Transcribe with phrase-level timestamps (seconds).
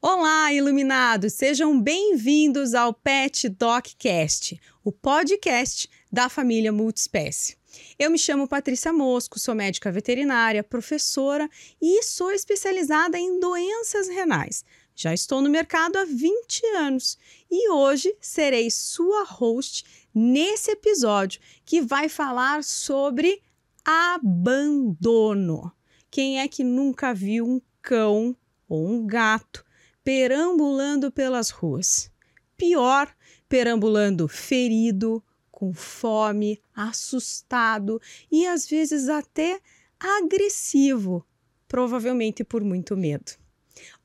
[0.00, 1.32] Olá, iluminados!
[1.32, 7.56] Sejam bem-vindos ao Pet Doccast, o podcast da família Multiespécie.
[7.98, 11.50] Eu me chamo Patrícia Mosco, sou médica veterinária, professora
[11.80, 14.64] e sou especializada em doenças renais.
[14.94, 17.18] Já estou no mercado há 20 anos
[17.50, 23.42] e hoje serei sua host nesse episódio que vai falar sobre
[23.84, 25.72] abandono.
[26.10, 28.36] Quem é que nunca viu um cão
[28.68, 29.64] ou um gato
[30.04, 32.10] perambulando pelas ruas.
[32.56, 33.12] Pior,
[33.48, 39.60] perambulando ferido, com fome, assustado e às vezes até
[39.98, 41.24] agressivo,
[41.68, 43.32] provavelmente por muito medo.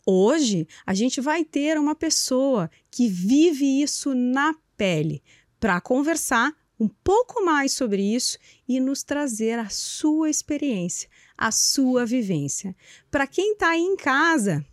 [0.06, 5.24] Hoje a gente vai ter uma pessoa que vive isso na pele
[5.60, 12.06] para conversar um pouco mais sobre isso e nos trazer a sua experiência, a sua
[12.06, 12.76] vivência.
[13.10, 14.66] Para quem está aí em casa,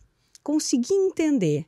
[0.43, 1.67] conseguir entender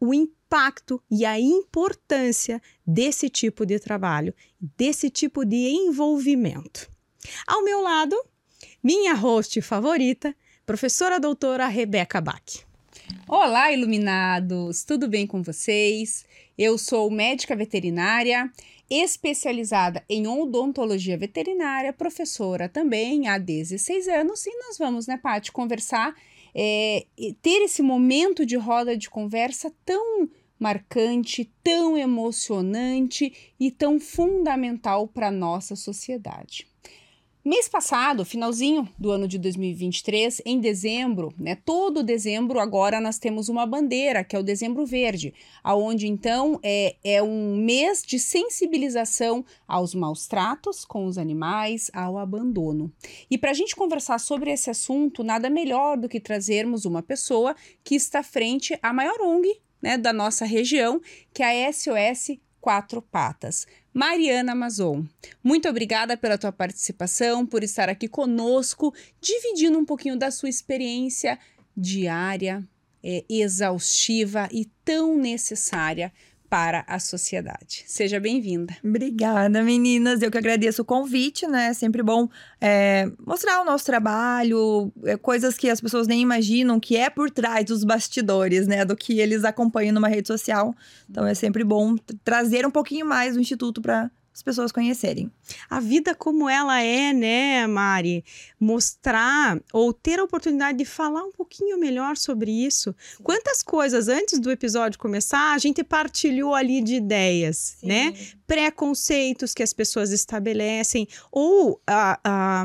[0.00, 4.34] o impacto e a importância desse tipo de trabalho,
[4.76, 6.90] desse tipo de envolvimento.
[7.46, 8.16] Ao meu lado,
[8.82, 10.34] minha host favorita,
[10.66, 12.64] professora doutora Rebeca Bach.
[13.28, 14.84] Olá, iluminados!
[14.84, 16.24] Tudo bem com vocês?
[16.56, 18.50] Eu sou médica veterinária,
[18.90, 26.14] especializada em odontologia veterinária, professora também há 16 anos, e nós vamos, né, Paty, conversar
[26.54, 27.06] é,
[27.42, 35.28] ter esse momento de roda de conversa tão marcante, tão emocionante e tão fundamental para
[35.28, 36.66] a nossa sociedade.
[37.46, 41.54] Mês passado, finalzinho do ano de 2023, em dezembro, né?
[41.54, 46.96] Todo dezembro agora nós temos uma bandeira, que é o Dezembro Verde, aonde então é,
[47.04, 52.90] é um mês de sensibilização aos maus tratos com os animais, ao abandono.
[53.30, 57.54] E para a gente conversar sobre esse assunto, nada melhor do que trazermos uma pessoa
[57.84, 60.98] que está frente à maior ONG né, da nossa região,
[61.30, 63.66] que é a SOS Quatro Patas.
[63.94, 65.04] Mariana Amazon,
[65.42, 71.38] muito obrigada pela tua participação, por estar aqui conosco, dividindo um pouquinho da sua experiência
[71.76, 72.68] diária,
[73.04, 76.12] é, exaustiva e tão necessária
[76.54, 77.82] para a sociedade.
[77.84, 78.76] Seja bem-vinda.
[78.84, 80.22] Obrigada, meninas.
[80.22, 81.70] Eu que agradeço o convite, né?
[81.70, 82.28] É sempre bom
[82.60, 87.28] é, mostrar o nosso trabalho, é, coisas que as pessoas nem imaginam que é por
[87.28, 88.84] trás dos bastidores, né?
[88.84, 90.72] Do que eles acompanham numa rede social.
[91.10, 95.30] Então é sempre bom trazer um pouquinho mais do Instituto para as pessoas conhecerem.
[95.70, 98.24] A vida como ela é, né, Mari?
[98.58, 102.92] Mostrar ou ter a oportunidade de falar um pouquinho melhor sobre isso.
[102.98, 103.22] Sim.
[103.22, 107.86] Quantas coisas antes do episódio começar a gente partilhou ali de ideias, Sim.
[107.86, 108.14] né?
[108.44, 112.64] Preconceitos que as pessoas estabelecem ou ah, ah,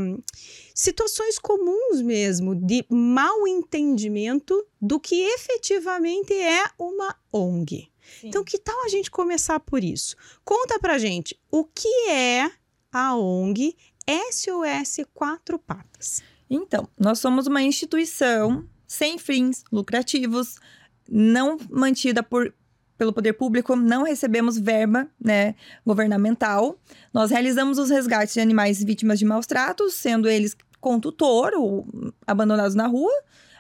[0.74, 7.92] situações comuns mesmo de mal entendimento do que efetivamente é uma ONG.
[8.24, 10.16] Então, que tal a gente começar por isso?
[10.44, 12.50] Conta pra gente o que é
[12.92, 13.76] a ONG
[14.32, 16.24] SOS Quatro Patas.
[16.50, 20.56] Então, nós somos uma instituição sem fins lucrativos,
[21.08, 22.52] não mantida por,
[22.98, 25.54] pelo poder público, não recebemos verba né,
[25.86, 26.80] governamental.
[27.14, 31.88] Nós realizamos os resgates de animais vítimas de maus tratos, sendo eles com tutor ou
[32.26, 33.14] abandonados na rua.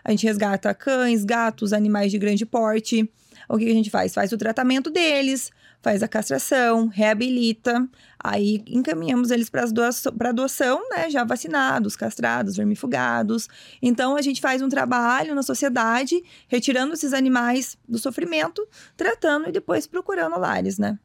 [0.03, 3.07] A gente resgata cães, gatos, animais de grande porte
[3.49, 4.13] o que a gente faz?
[4.13, 5.51] Faz o tratamento deles,
[5.81, 7.89] faz a castração, reabilita,
[8.23, 11.09] aí encaminhamos eles para doação, adoção, né?
[11.09, 13.47] Já vacinados, castrados, vermifugados.
[13.81, 18.65] Então a gente faz um trabalho na sociedade, retirando esses animais do sofrimento,
[18.95, 20.99] tratando e depois procurando lares, né?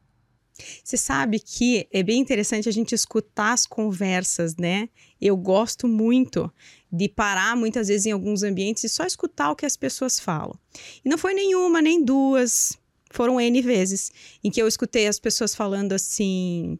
[0.83, 4.89] Você sabe que é bem interessante a gente escutar as conversas, né?
[5.21, 6.53] Eu gosto muito
[6.93, 10.57] de parar muitas vezes em alguns ambientes e só escutar o que as pessoas falam.
[11.05, 12.79] E não foi nenhuma, nem duas,
[13.11, 16.79] foram N vezes em que eu escutei as pessoas falando assim.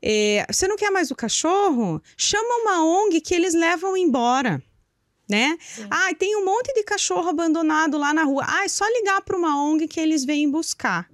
[0.00, 2.02] É, você não quer mais o cachorro?
[2.16, 4.62] Chama uma ONG que eles levam embora.
[5.28, 5.56] Né?
[5.88, 8.44] Ah, tem um monte de cachorro abandonado lá na rua.
[8.46, 11.08] Ah, é só ligar para uma ONG que eles vêm buscar.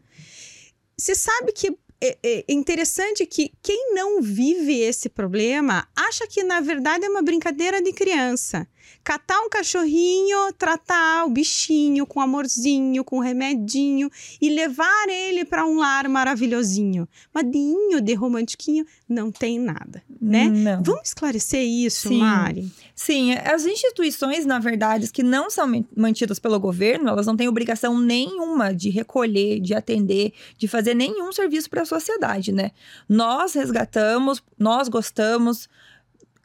[0.96, 6.60] Você sabe que é, é interessante que quem não vive esse problema acha que, na
[6.60, 8.68] verdade, é uma brincadeira de criança
[9.04, 15.78] catar um cachorrinho, tratar o bichinho com amorzinho, com remedinho e levar ele para um
[15.78, 17.08] lar maravilhosinho.
[17.32, 20.44] Madinho de romantiquinho não tem nada, né?
[20.48, 20.82] Não.
[20.82, 22.18] Vamos esclarecer isso, Sim.
[22.18, 22.72] Mari?
[22.94, 27.98] Sim, as instituições, na verdade, que não são mantidas pelo governo, elas não têm obrigação
[27.98, 32.72] nenhuma de recolher, de atender, de fazer nenhum serviço para a sociedade, né?
[33.08, 35.68] Nós resgatamos, nós gostamos,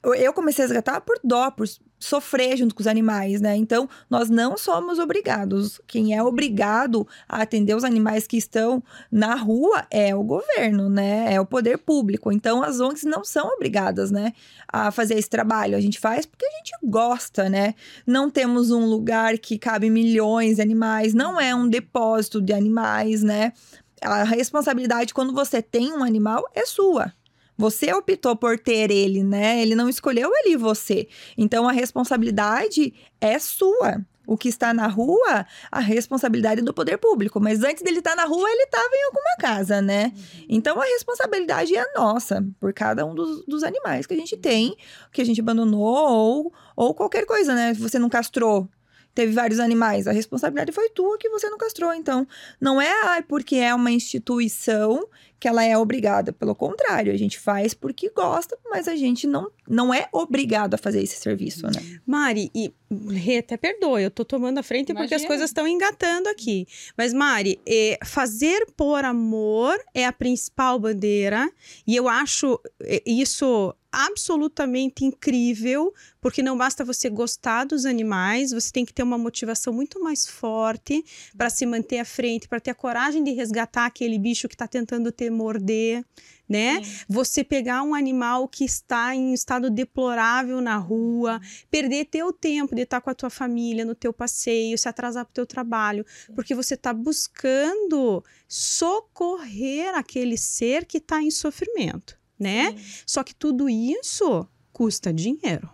[0.04, 1.68] eu- comecei a resgatar por dó, por
[2.04, 3.56] sofrer junto com os animais, né?
[3.56, 5.80] Então, nós não somos obrigados.
[5.88, 11.34] Quem é obrigado a atender os animais que estão na rua é o governo, né?
[11.34, 12.32] É o poder público.
[12.32, 14.34] Então, as ONGs não são obrigadas, né,
[14.68, 15.78] a fazer esse trabalho.
[15.78, 17.74] A gente faz porque a gente gosta, né?
[18.06, 23.24] Não temos um lugar que cabe milhões de animais, não é um depósito de animais,
[23.24, 23.54] né?
[24.02, 27.14] A responsabilidade quando você tem um animal é sua.
[27.58, 29.62] Você optou por ter ele, né?
[29.62, 31.08] Ele não escolheu ele e você.
[31.38, 34.04] Então a responsabilidade é sua.
[34.26, 37.42] O que está na rua, a responsabilidade é do poder público.
[37.42, 40.14] Mas antes dele estar na rua, ele estava em alguma casa, né?
[40.48, 44.76] Então a responsabilidade é nossa por cada um dos, dos animais que a gente tem,
[45.12, 47.74] que a gente abandonou ou, ou qualquer coisa, né?
[47.74, 48.70] Você não castrou.
[49.14, 51.94] Teve vários animais, a responsabilidade foi tua que você não castrou.
[51.94, 52.28] Então,
[52.60, 55.08] não é ah, porque é uma instituição
[55.40, 56.32] que ela é obrigada.
[56.32, 60.78] Pelo contrário, a gente faz porque gosta, mas a gente não, não é obrigado a
[60.78, 62.00] fazer esse serviço, né?
[62.06, 62.74] Mari, e
[63.10, 65.28] Rê, até perdoa, eu tô tomando a frente porque as Imagina.
[65.28, 66.66] coisas estão engatando aqui.
[66.98, 71.52] Mas, Mari, é, fazer por amor é a principal bandeira,
[71.86, 78.72] e eu acho é, isso absolutamente incrível, porque não basta você gostar dos animais, você
[78.72, 81.06] tem que ter uma motivação muito mais forte
[81.38, 84.68] para se manter à frente, para ter a coragem de resgatar aquele bicho que está
[84.68, 86.04] tentando te morder,
[86.50, 86.82] né?
[87.08, 91.40] Você pegar um animal que está em estado deplorável na rua,
[91.70, 95.32] perder teu tempo de estar com a tua família no teu passeio, se atrasar para
[95.32, 96.06] o teu trabalho,
[96.36, 102.76] porque você está buscando socorrer aquele ser que está em sofrimento, né?
[103.06, 105.70] Só que tudo isso custa dinheiro.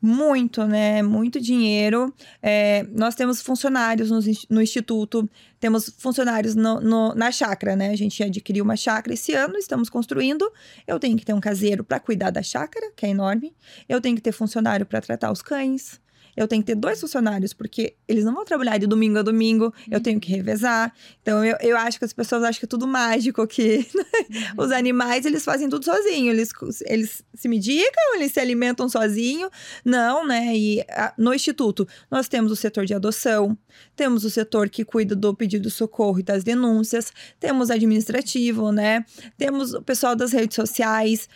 [0.00, 1.02] Muito, né?
[1.02, 2.14] Muito dinheiro.
[2.40, 7.90] É, nós temos funcionários no, no instituto, temos funcionários no- no- na chácara, né?
[7.90, 10.48] A gente adquiriu uma chácara esse ano, estamos construindo.
[10.86, 13.52] Eu tenho que ter um caseiro para cuidar da chácara, que é enorme.
[13.88, 16.00] Eu tenho que ter funcionário para tratar os cães.
[16.38, 19.74] Eu tenho que ter dois funcionários, porque eles não vão trabalhar de domingo a domingo,
[19.90, 20.92] eu tenho que revezar.
[21.20, 23.86] Então, eu, eu acho que as pessoas acham que é tudo mágico, que
[24.56, 26.32] os animais, eles fazem tudo sozinhos.
[26.34, 26.50] Eles,
[26.86, 29.50] eles se medicam, eles se alimentam sozinhos.
[29.84, 30.56] Não, né?
[30.56, 33.58] E a- no Instituto, nós temos o setor de adoção,
[33.96, 39.04] temos o setor que cuida do pedido de socorro e das denúncias, temos administrativo, né?
[39.36, 41.28] Temos o pessoal das redes sociais.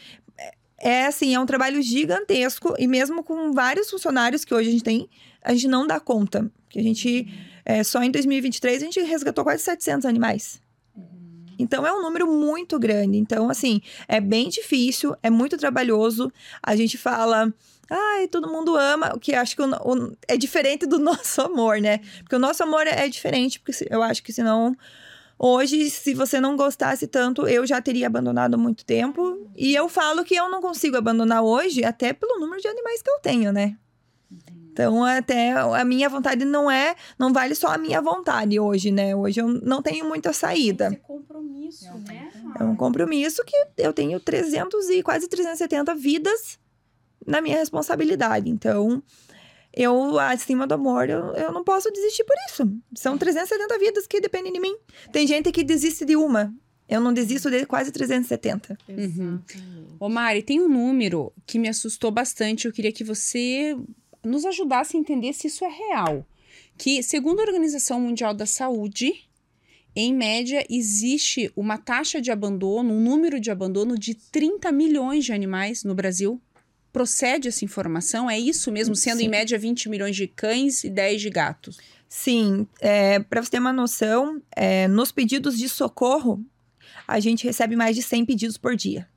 [0.84, 4.82] É assim, é um trabalho gigantesco e mesmo com vários funcionários que hoje a gente
[4.82, 5.08] tem,
[5.40, 6.50] a gente não dá conta.
[6.64, 7.28] Porque a gente,
[7.64, 10.60] é, só em 2023, a gente resgatou quase 700 animais.
[11.56, 13.16] Então é um número muito grande.
[13.16, 16.32] Então, assim, é bem difícil, é muito trabalhoso.
[16.60, 17.52] A gente fala,
[17.88, 21.80] ai, todo mundo ama, o que acho que o, o- é diferente do nosso amor,
[21.80, 21.98] né?
[22.24, 24.74] Porque o nosso amor é, é diferente, porque eu acho que senão.
[25.44, 29.50] Hoje, se você não gostasse tanto, eu já teria abandonado há muito tempo.
[29.56, 33.10] E eu falo que eu não consigo abandonar hoje, até pelo número de animais que
[33.10, 33.76] eu tenho, né?
[34.72, 39.16] Então, até a minha vontade não é, não vale só a minha vontade hoje, né?
[39.16, 40.96] Hoje eu não tenho muita saída.
[41.02, 42.30] compromisso, né?
[42.60, 46.56] É um compromisso que eu tenho 300 e quase 370 vidas
[47.26, 48.48] na minha responsabilidade.
[48.48, 49.02] Então,
[49.74, 52.70] eu, acima do amor, eu, eu não posso desistir por isso.
[52.94, 54.76] São 370 vidas que dependem de mim.
[55.10, 56.54] Tem gente que desiste de uma.
[56.88, 58.76] Eu não desisto de quase 370.
[58.88, 59.40] Uhum.
[59.98, 62.66] Ô Mari, tem um número que me assustou bastante.
[62.66, 63.76] Eu queria que você
[64.22, 66.26] nos ajudasse a entender se isso é real.
[66.76, 69.14] Que, segundo a Organização Mundial da Saúde,
[69.94, 75.32] em média, existe uma taxa de abandono, um número de abandono de 30 milhões de
[75.32, 76.40] animais no Brasil.
[76.92, 78.28] Procede essa informação?
[78.28, 78.94] É isso mesmo?
[78.94, 79.24] Sendo Sim.
[79.24, 81.78] em média 20 milhões de cães e 10 de gatos.
[82.08, 86.44] Sim, é, para você ter uma noção, é, nos pedidos de socorro,
[87.08, 89.08] a gente recebe mais de 100 pedidos por dia.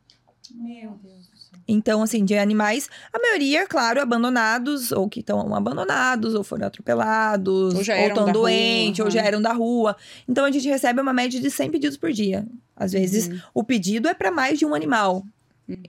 [0.54, 1.60] Meu Deus do céu.
[1.68, 7.74] Então, assim, de animais, a maioria, claro, abandonados, ou que estão abandonados, ou foram atropelados,
[7.76, 9.98] Ou já eram estão doentes, ou já eram da rua.
[10.30, 12.48] Então, a gente recebe uma média de 100 pedidos por dia.
[12.76, 13.40] Às vezes, Uhum.
[13.56, 15.26] o pedido é para mais de um animal.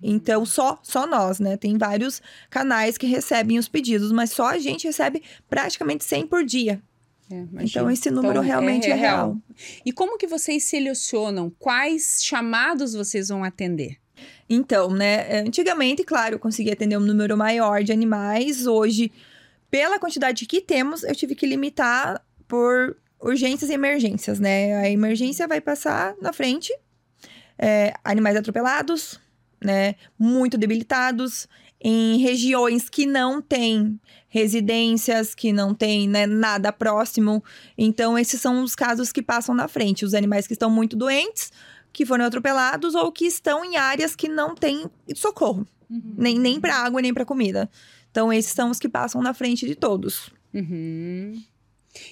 [0.02, 1.56] Então, só, só nós, né?
[1.56, 6.44] Tem vários canais que recebem os pedidos, mas só a gente recebe praticamente 100 por
[6.44, 6.82] dia.
[7.30, 9.36] É, Então, esse número Então, realmente é, real.
[9.84, 13.98] E como que vocês selecionam quais chamados vocês vão atender?
[14.48, 18.66] Então, né, antigamente, claro, eu conseguia atender um número maior de animais.
[18.66, 19.12] Hoje,
[19.70, 24.74] pela quantidade que temos, eu tive que limitar por urgências e emergências, né?
[24.76, 26.72] A emergência vai passar na frente.
[27.58, 29.18] É, animais atropelados,
[29.62, 29.94] né?
[30.18, 31.48] Muito debilitados.
[31.80, 37.44] Em regiões que não tem residências, que não tem né, nada próximo.
[37.76, 40.04] Então, esses são os casos que passam na frente.
[40.04, 41.52] Os animais que estão muito doentes,
[41.92, 45.66] que foram atropelados ou que estão em áreas que não tem socorro.
[45.88, 47.70] Nem, nem para água, nem para comida.
[48.10, 50.30] Então, esses são os que passam na frente de todos.
[50.52, 51.42] Uhum.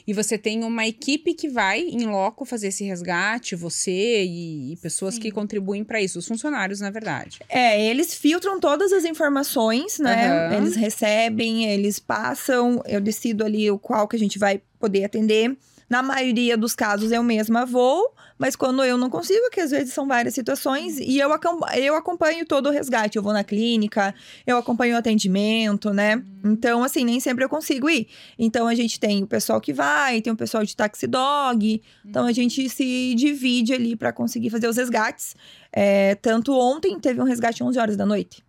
[0.06, 4.76] E você tem uma equipe que vai em loco fazer esse resgate, você e, e
[4.76, 5.20] pessoas Sim.
[5.20, 7.40] que contribuem para isso, os funcionários, na verdade.
[7.48, 10.28] É, eles filtram todas as informações, né?
[10.28, 10.56] Aham.
[10.56, 15.56] Eles recebem, eles passam, eu decido ali o qual que a gente vai poder atender.
[15.88, 19.92] Na maioria dos casos eu mesma vou, mas quando eu não consigo, que às vezes
[19.94, 21.30] são várias situações, e eu,
[21.76, 23.16] eu acompanho todo o resgate.
[23.16, 24.14] Eu vou na clínica,
[24.46, 26.22] eu acompanho o atendimento, né?
[26.44, 28.08] Então, assim, nem sempre eu consigo ir.
[28.38, 31.82] Então, a gente tem o pessoal que vai, tem o pessoal de taxi dog.
[32.04, 35.36] Então, a gente se divide ali para conseguir fazer os resgates.
[35.72, 38.44] É, tanto ontem teve um resgate 11 horas da noite.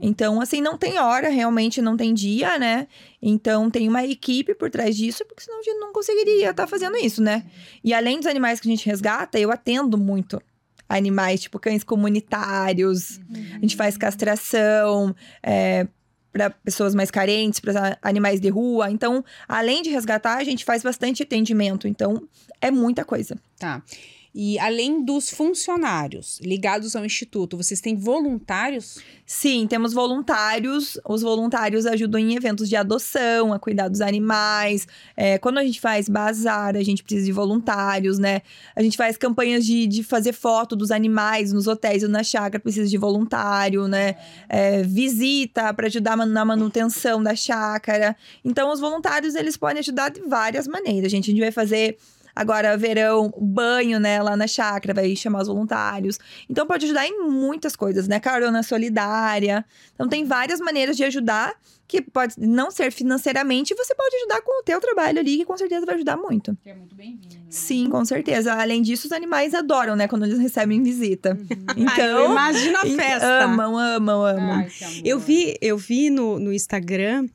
[0.00, 2.88] Então, assim, não tem hora, realmente não tem dia, né?
[3.20, 6.96] Então, tem uma equipe por trás disso, porque senão a gente não conseguiria estar fazendo
[6.96, 7.44] isso, né?
[7.84, 10.40] E além dos animais que a gente resgata, eu atendo muito
[10.88, 13.20] animais, tipo cães comunitários,
[13.54, 15.86] a gente faz castração, é,
[16.32, 18.90] para pessoas mais carentes, para animais de rua.
[18.90, 21.86] Então, além de resgatar, a gente faz bastante atendimento.
[21.88, 22.26] Então,
[22.60, 23.36] é muita coisa.
[23.58, 23.82] Tá.
[24.32, 28.98] E além dos funcionários ligados ao instituto, vocês têm voluntários?
[29.26, 30.98] Sim, temos voluntários.
[31.04, 34.86] Os voluntários ajudam em eventos de adoção, a cuidar dos animais.
[35.16, 38.42] É, quando a gente faz bazar, a gente precisa de voluntários, né?
[38.76, 42.62] A gente faz campanhas de, de fazer foto dos animais nos hotéis ou na chácara,
[42.62, 44.14] precisa de voluntário, né?
[44.48, 48.16] É, visita para ajudar na manutenção da chácara.
[48.44, 51.06] Então, os voluntários, eles podem ajudar de várias maneiras.
[51.06, 51.98] A gente vai fazer
[52.34, 56.18] agora verão, banho, né, lá na chácara, vai chamar os voluntários.
[56.48, 58.20] Então pode ajudar em muitas coisas, né?
[58.20, 59.64] Carona solidária.
[59.94, 61.54] Então tem várias maneiras de ajudar
[61.90, 65.56] que pode não ser financeiramente, você pode ajudar com o teu trabalho ali, que com
[65.56, 66.56] certeza vai ajudar muito.
[66.62, 67.40] Que é muito bem-vindo.
[67.48, 68.54] Sim, com certeza.
[68.54, 71.36] Além disso, os animais adoram, né, quando eles recebem visita.
[71.76, 73.44] Eu Então, imagino a festa.
[73.44, 74.66] amam, amam, amam.
[75.04, 77.26] Eu vi, eu vi no, no Instagram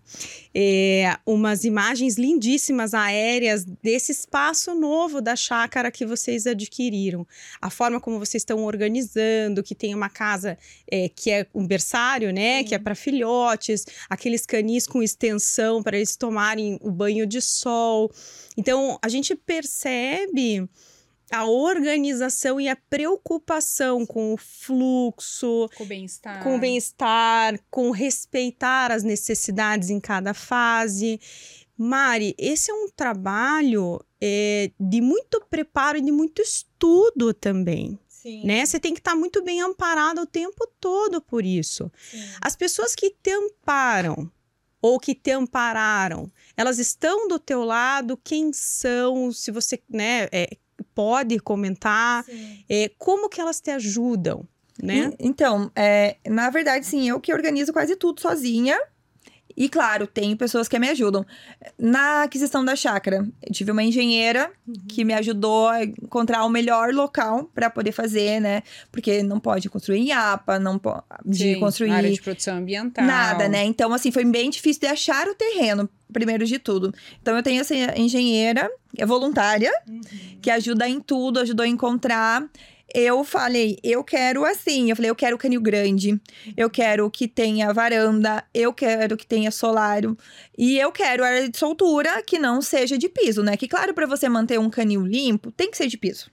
[0.57, 7.27] é, umas imagens lindíssimas aéreas desse espaço novo da chácara que vocês adquiriram.
[7.61, 10.57] A forma como vocês estão organizando, que tem uma casa
[10.89, 12.63] é, que é um berçário, né?
[12.63, 18.11] Que é para filhotes, aqueles canis com extensão para eles tomarem o banho de sol.
[18.57, 20.67] Então, a gente percebe
[21.31, 26.43] a organização e a preocupação com o fluxo, Com o bem-estar.
[26.43, 31.19] com bem-estar, com respeitar as necessidades em cada fase.
[31.77, 38.45] Mari, esse é um trabalho é, de muito preparo e de muito estudo também, Sim.
[38.45, 38.65] né?
[38.65, 41.91] Você tem que estar muito bem amparado o tempo todo por isso.
[42.39, 44.31] As pessoas que te amparam
[44.85, 48.15] ou que te ampararam, elas estão do teu lado?
[48.23, 49.31] Quem são?
[49.31, 50.57] Se você, né, é,
[50.93, 52.23] pode comentar,
[52.69, 54.47] é, como que elas te ajudam,
[54.79, 55.11] né?
[55.17, 58.79] Então, é, na verdade, sim, eu que organizo quase tudo sozinha.
[59.57, 61.25] E claro, tem pessoas que me ajudam.
[61.79, 64.51] Na aquisição da chácara, eu tive uma engenheira
[64.89, 68.63] que me ajudou a encontrar o melhor local para poder fazer, né?
[68.91, 73.05] Porque não pode construir em APA, não pode Sim, construir área de produção ambiental.
[73.05, 73.63] Nada, né?
[73.63, 76.93] Então, assim, foi bem difícil de achar o terreno, primeiro de tudo.
[77.21, 79.71] Então, eu tenho essa engenheira, é voluntária,
[80.41, 82.45] que ajuda em tudo, ajudou a encontrar.
[82.97, 84.89] Eu falei, eu quero assim.
[84.89, 86.17] Eu falei, eu quero canil grande,
[86.55, 90.17] eu quero que tenha varanda, eu quero que tenha solário.
[90.57, 93.57] E eu quero área de soltura que não seja de piso, né?
[93.57, 96.31] Que, claro, para você manter um canil limpo, tem que ser de piso.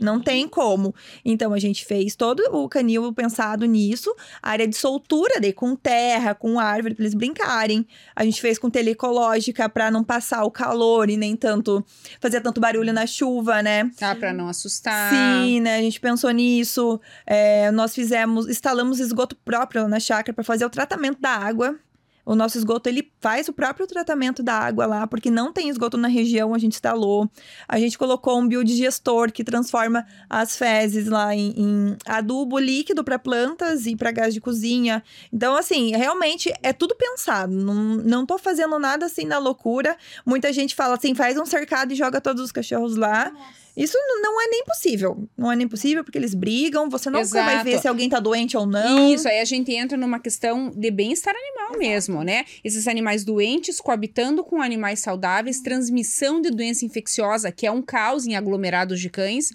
[0.00, 0.94] Não tem como.
[1.24, 6.34] Então a gente fez todo o canil pensado nisso, área de soltura, daí com terra,
[6.34, 7.86] com árvore para eles brincarem.
[8.14, 11.84] A gente fez com telha ecológica para não passar o calor e nem tanto
[12.20, 13.90] fazer tanto barulho na chuva, né?
[13.98, 15.12] Tá, pra não assustar.
[15.12, 15.76] Sim, né?
[15.76, 17.00] A gente pensou nisso.
[17.26, 21.78] É, nós fizemos, instalamos esgoto próprio na chácara para fazer o tratamento da água.
[22.24, 25.96] O nosso esgoto, ele faz o próprio tratamento da água lá, porque não tem esgoto
[25.96, 27.30] na região, a gente instalou.
[27.68, 33.18] A gente colocou um biodigestor que transforma as fezes lá em, em adubo líquido para
[33.18, 35.02] plantas e para gás de cozinha.
[35.32, 37.52] Então, assim, realmente é tudo pensado.
[37.52, 39.96] Não, não tô fazendo nada assim na loucura.
[40.24, 43.32] Muita gente fala assim, faz um cercado e joga todos os cachorros lá.
[43.76, 45.26] Isso não é nem possível.
[45.36, 47.64] Não é nem possível porque eles brigam, você nunca vai Exato.
[47.64, 49.12] ver se alguém tá doente ou não.
[49.12, 52.44] Isso, aí a gente entra numa questão de bem-estar animal mesmo, né?
[52.62, 58.26] Esses animais doentes coabitando com animais saudáveis, transmissão de doença infecciosa, que é um caos
[58.26, 59.50] em aglomerados de cães.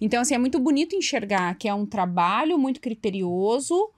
[0.00, 3.90] Então, assim, é muito bonito enxergar que é um trabalho muito criterioso,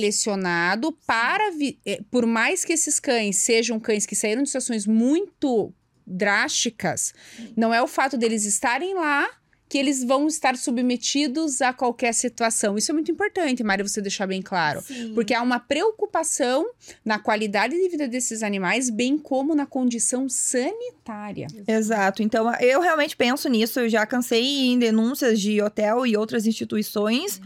[0.00, 1.50] selecionado para.
[1.50, 5.72] vi- eh, Por mais que esses cães sejam cães que saíram de situações muito
[6.06, 7.12] drásticas,
[7.56, 9.28] não é o fato deles estarem lá
[9.68, 12.78] que eles vão estar submetidos a qualquer situação.
[12.78, 14.80] Isso é muito importante, Mária, você deixar bem claro.
[14.80, 15.12] Sim.
[15.14, 16.66] Porque há uma preocupação
[17.04, 21.48] na qualidade de vida desses animais, bem como na condição sanitária.
[21.66, 22.22] Exato.
[22.22, 23.80] Então, eu realmente penso nisso.
[23.80, 27.40] Eu já cansei em denúncias de hotel e outras instituições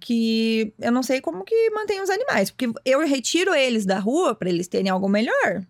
[0.00, 2.50] que eu não sei como que mantém os animais.
[2.50, 5.62] Porque eu retiro eles da rua para eles terem algo melhor.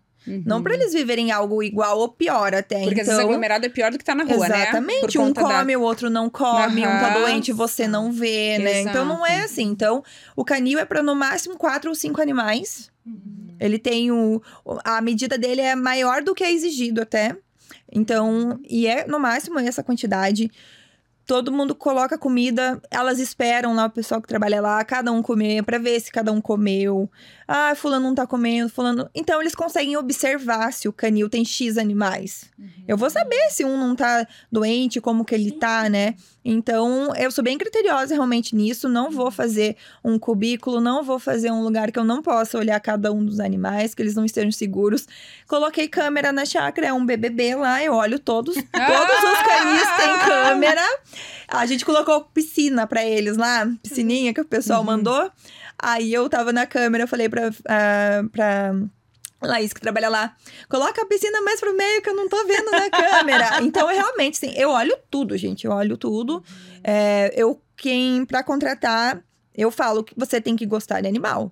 [0.45, 2.77] Não para eles viverem algo igual ou pior até.
[2.77, 2.83] Uhum.
[2.85, 4.61] Porque às então, vezes aglomerado é pior do que tá na rua, né?
[4.63, 5.17] Exatamente.
[5.17, 8.81] Um conta da- come, o outro não come, um tá doente, você não vê, né?
[8.81, 9.45] Então não é Exato.
[9.45, 9.63] assim.
[9.63, 10.03] Então,
[10.35, 12.91] o canil é para no máximo quatro ou cinco animais.
[13.59, 14.41] Ele tem o.
[14.83, 17.35] A medida dele é maior do que é exigido até.
[17.91, 20.51] Então, e é no máximo essa quantidade.
[21.27, 25.61] Todo mundo coloca comida, elas esperam lá o pessoal que trabalha lá, cada um comer,
[25.61, 27.11] pra ver se cada um comeu.
[27.45, 29.09] Ah, fulano não tá comendo, fulano.
[29.13, 32.49] Então eles conseguem observar se o canil tem X animais.
[32.87, 36.15] Eu vou saber se um não tá doente, como que ele tá, né?
[36.49, 38.87] Então, eu sou bem criteriosa realmente nisso.
[38.87, 42.79] Não vou fazer um cubículo, não vou fazer um lugar que eu não possa olhar
[42.79, 45.05] cada um dos animais, que eles não estejam seguros.
[45.45, 48.55] Coloquei câmera na chácara, é um BBB lá, eu olho todos.
[48.55, 50.87] Todos os canis têm câmera.
[51.49, 55.29] A gente colocou piscina pra eles lá, piscininha que o pessoal mandou.
[55.77, 58.73] Aí eu tava na câmera, eu falei pra, ah, pra
[59.41, 60.35] Laís, que trabalha lá,
[60.67, 63.61] coloca a piscina mais pro meio que eu não tô vendo na câmera.
[63.61, 66.43] Então, eu realmente, sim, eu olho tudo, gente, eu olho tudo.
[66.83, 69.21] É, eu, quem, pra contratar,
[69.53, 71.51] eu falo que você tem que gostar de animal.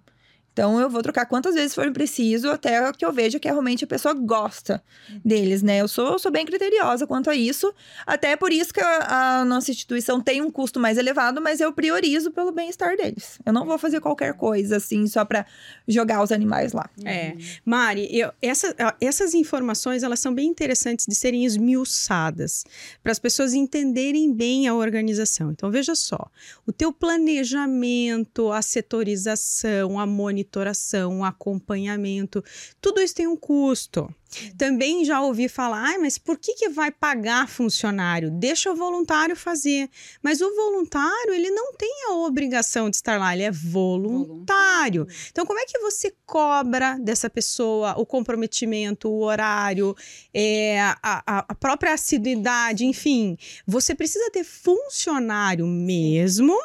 [0.56, 3.88] Então, eu vou trocar quantas vezes for preciso, até que eu veja que realmente a
[3.88, 4.82] pessoa gosta
[5.24, 5.82] deles, né?
[5.82, 7.74] Eu sou, sou bem criteriosa quanto a isso.
[8.08, 11.74] Até por isso que a, a nossa instituição tem um custo mais elevado, mas eu
[11.74, 13.38] priorizo pelo bem-estar deles.
[13.46, 15.46] Eu não vou fazer qualquer coisa, assim, só pra
[15.86, 16.90] jogar os animais lá.
[17.04, 17.36] É.
[17.66, 22.64] Mari, eu- essa- essas informações elas são bem interessantes de serem esmiuçadas
[23.04, 25.52] para as pessoas entenderem bem a organização.
[25.52, 26.32] Então veja só,
[26.66, 32.44] o teu planejamento, a setorização, a monitoração, o acompanhamento,
[32.80, 34.14] tudo isso tem um custo.
[34.58, 38.32] Também já ouvi falar, "Ai, mas por que, que vai pagar funcionário?
[38.32, 39.90] Deixa o voluntário fazer.
[40.22, 45.08] Mas o voluntário, ele não tem a obrigação de estar lá, ele é voluntário.
[45.32, 49.96] Então, como é que você cobra dessa pessoa o comprometimento, o horário,
[50.34, 53.38] é, a, a- a própria assiduidade, enfim?
[53.66, 56.58] Você precisa ter funcionário mesmo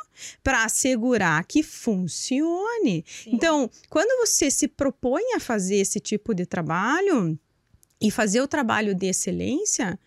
[0.42, 3.04] para assegurar que funcione.
[3.26, 7.38] Então, quando você se propõe a fazer esse tipo de trabalho
[8.00, 9.98] e fazer o trabalho de excelência,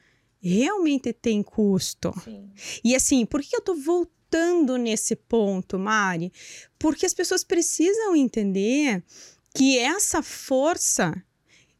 [0.41, 2.11] realmente tem custo.
[2.83, 6.31] E assim, por que eu tô voltando nesse ponto, Mari?
[6.79, 9.03] Porque as pessoas precisam entender
[9.55, 11.13] que essa força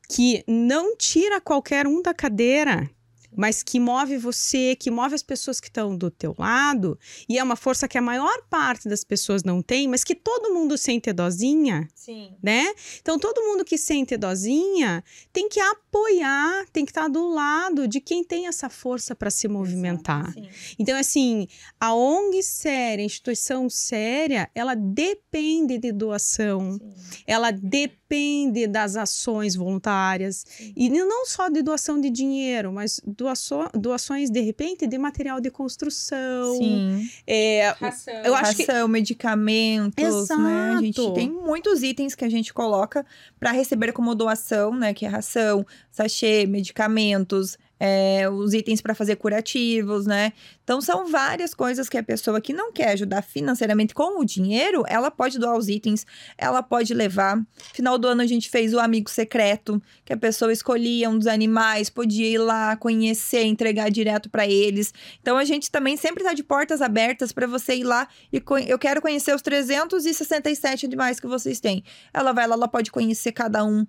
[0.08, 2.90] que não tira qualquer um da cadeira,
[3.36, 7.44] mas que move você, que move as pessoas que estão do teu lado, e é
[7.44, 11.12] uma força que a maior parte das pessoas não tem, mas que todo mundo sente
[11.14, 12.34] dozinha, Sim.
[12.42, 12.74] né?
[13.02, 18.00] Então, todo mundo que sente dozinha tem que apoiar, tem que estar do lado de
[18.00, 20.34] quem tem essa força para se movimentar.
[20.78, 21.48] Então, assim,
[21.80, 26.80] a ONG séria, a instituição séria, ela depende de doação,
[27.26, 30.46] ela depende das ações voluntárias.
[30.76, 35.50] E não só de doação de dinheiro, mas doaço- doações, de repente, de material de
[35.50, 36.58] construção.
[36.58, 37.10] Sim.
[37.26, 38.14] É, Ração.
[38.24, 40.74] Eu acho que- Ração, medicamentos, né?
[40.78, 41.14] A gente Exato.
[41.14, 43.06] tem muitos itens que a gente coloca
[43.40, 44.94] para receber como doação, né?
[44.94, 50.32] Que é ração, sachê, medicamentos, é, os itens para fazer curativos, né?
[50.64, 54.86] Então são várias coisas que a pessoa que não quer ajudar financeiramente com o dinheiro,
[54.88, 56.06] ela pode doar os itens,
[56.38, 57.46] ela pode levar.
[57.74, 61.28] Final do ano a gente fez o amigo secreto, que a pessoa escolhia um dos
[61.28, 64.94] animais, podia ir lá conhecer, entregar direto para eles.
[65.22, 68.80] Então a gente também sempre tá de portas abertas para você ir lá e eu
[68.80, 71.84] quero conhecer os 367 animais que vocês têm.
[72.14, 73.86] Ela vai lá, ela pode conhecer cada um.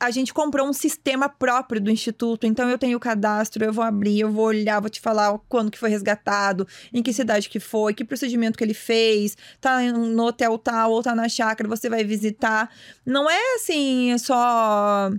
[0.00, 3.84] A gente comprou um sistema próprio do instituto, então eu tenho o cadastro, eu vou
[3.84, 7.58] abrir, eu vou olhar, vou te falar quando que foi resgatado, em que cidade que
[7.58, 11.88] foi, que procedimento que ele fez, tá no hotel tal ou tá na chácara, você
[11.88, 12.70] vai visitar.
[13.04, 15.10] Não é assim, só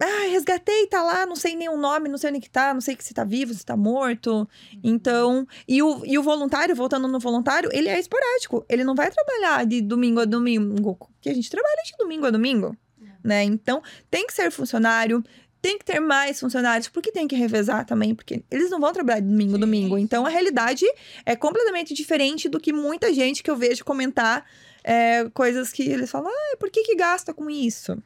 [0.00, 2.80] ah, resgatei, tá lá, não sei nem o nome, não sei onde que tá, não
[2.80, 4.48] sei se tá vivo, se tá morto.
[4.82, 8.64] Então, e o, e o voluntário, voltando no voluntário, ele é esporádico.
[8.68, 12.30] Ele não vai trabalhar de domingo a domingo, que a gente trabalha de domingo a
[12.30, 12.76] domingo,
[13.22, 13.44] né?
[13.44, 15.22] Então, tem que ser funcionário,
[15.60, 19.20] tem que ter mais funcionários, porque tem que revezar também, porque eles não vão trabalhar
[19.20, 19.96] domingo a domingo.
[19.96, 20.84] Então, a realidade
[21.24, 24.44] é completamente diferente do que muita gente que eu vejo comentar
[24.82, 27.96] é, coisas que eles falam, ah, por que que gasta com isso?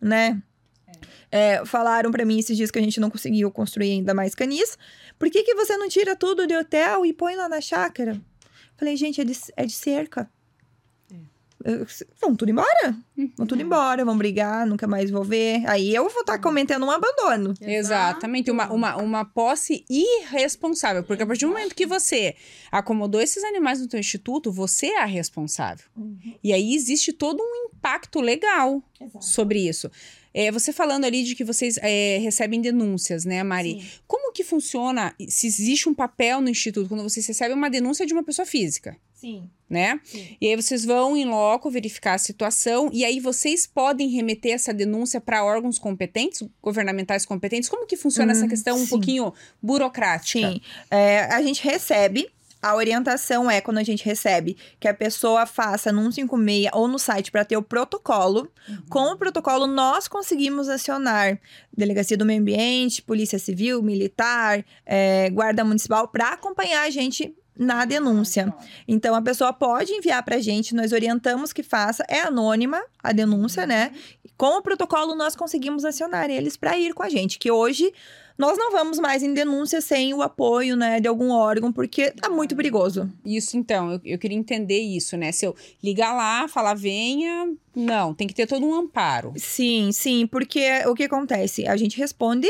[0.00, 0.42] Né?
[1.30, 4.78] É, falaram pra mim esses dias que a gente não conseguiu construir ainda mais canis.
[5.18, 8.20] Por que, que você não tira tudo de hotel e põe lá na chácara?
[8.76, 10.30] Falei, gente, é de, é de cerca.
[12.20, 12.94] Vão tudo embora.
[13.36, 15.62] Vão tudo embora, vão brigar, nunca mais vou ver.
[15.66, 17.54] Aí eu vou estar cometendo um abandono.
[17.60, 21.02] Exatamente, uma, uma, uma posse irresponsável.
[21.02, 22.34] Porque a partir do momento que você
[22.70, 25.86] acomodou esses animais no teu instituto, você é a responsável.
[26.42, 28.82] E aí existe todo um impacto legal
[29.20, 29.90] sobre isso.
[30.36, 33.80] É, você falando ali de que vocês é, recebem denúncias, né, Mari?
[33.80, 33.88] Sim.
[34.04, 38.12] Como que funciona, se existe um papel no instituto, quando vocês recebem uma denúncia de
[38.12, 39.50] uma pessoa física, Sim.
[39.70, 39.98] né?
[40.04, 40.36] Sim.
[40.40, 44.72] E aí vocês vão em loco verificar a situação e aí vocês podem remeter essa
[44.74, 47.68] denúncia para órgãos competentes, governamentais competentes.
[47.68, 48.88] Como que funciona essa Hum, questão um sim.
[48.88, 49.32] pouquinho
[49.62, 50.50] burocrática?
[50.52, 50.60] Sim.
[50.90, 52.28] É, a gente recebe.
[52.62, 56.98] A orientação é quando a gente recebe que a pessoa faça no 156 ou no
[56.98, 58.50] site para ter o protocolo.
[58.88, 61.38] Com o protocolo, nós conseguimos acionar
[61.76, 67.84] Delegacia do Meio Ambiente, Polícia Civil, Militar, é, Guarda Municipal para acompanhar a gente na
[67.84, 68.52] denúncia.
[68.86, 73.12] Então a pessoa pode enviar para a gente, nós orientamos que faça, é anônima a
[73.12, 73.92] denúncia, né?
[74.36, 77.92] Com o protocolo nós conseguimos acionar eles para ir com a gente, que hoje
[78.36, 82.28] nós não vamos mais em denúncia sem o apoio, né, de algum órgão, porque tá
[82.28, 83.08] muito perigoso.
[83.24, 85.30] Isso, então, eu, eu queria entender isso, né?
[85.30, 89.32] Se eu ligar lá, falar venha, não, tem que ter todo um amparo.
[89.36, 91.66] Sim, sim, porque o que acontece?
[91.66, 92.48] A gente responde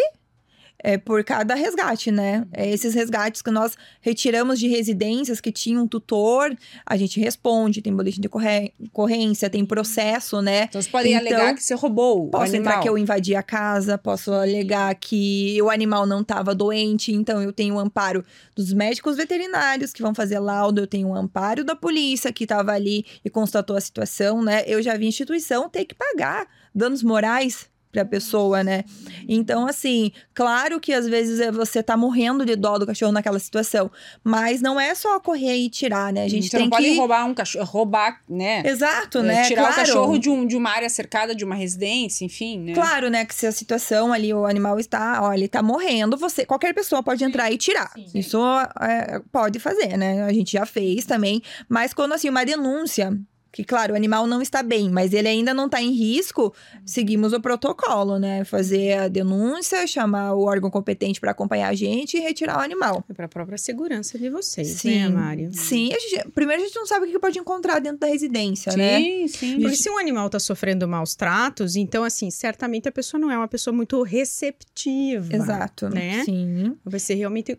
[0.85, 2.47] é, por cada resgate, né?
[2.53, 7.81] É, esses resgates que nós retiramos de residências que tinham um tutor, a gente responde,
[7.81, 10.65] tem boletim de ocorrência, tem processo, né?
[10.65, 12.61] Então, vocês podem Então, alegar que você roubou Posso animal.
[12.61, 17.43] entrar que eu invadi a casa, posso alegar que o animal não estava doente, então
[17.43, 18.23] eu tenho o amparo
[18.55, 22.73] dos médicos veterinários que vão fazer laudo, eu tenho o amparo da polícia que estava
[22.73, 24.63] ali e constatou a situação, né?
[24.67, 28.85] Eu já vi instituição ter que pagar danos morais para a pessoa, né?
[29.29, 33.39] Então, assim, claro que às vezes é você tá morrendo de dó do cachorro naquela
[33.39, 33.91] situação,
[34.23, 36.25] mas não é só correr e tirar, né?
[36.25, 38.63] A gente você tem não pode que roubar um cachorro, roubar, né?
[38.67, 39.43] Exato, É, né?
[39.45, 39.75] Tirar claro.
[39.75, 42.75] o cachorro de, um, de uma área cercada, de uma residência, enfim, né?
[42.75, 43.25] Claro, né?
[43.25, 47.03] Que se a situação ali, o animal está, ó, ele tá morrendo, você, qualquer pessoa
[47.03, 47.93] pode entrar e tirar.
[47.95, 48.11] Sim.
[48.15, 48.39] Isso
[48.81, 50.25] é, pode fazer, né?
[50.25, 51.41] A gente já fez também.
[51.69, 53.17] Mas quando, assim, uma denúncia,
[53.55, 56.53] que, claro, o animal não está bem, mas ele ainda não está em risco,
[56.85, 58.43] seguimos o protocolo, né?
[58.45, 63.05] Fazer a denúncia, chamar o órgão competente para acompanhar a gente e retirar o animal.
[63.09, 65.51] É para a própria segurança de vocês, Sim, né, Mário?
[65.53, 68.77] Sim, a gente- primeiro a gente não sabe o que pode encontrar dentro da residência,
[68.77, 68.99] né?
[68.99, 69.61] Sim, sim.
[69.61, 73.39] Porque se um animal está sofrendo maus tratos, então, assim, certamente a pessoa não é
[73.39, 75.35] uma pessoa muito receptiva.
[75.35, 75.89] Exato.
[75.89, 76.25] Né?
[76.25, 76.77] Sim.
[76.85, 77.57] Vai ser realmente.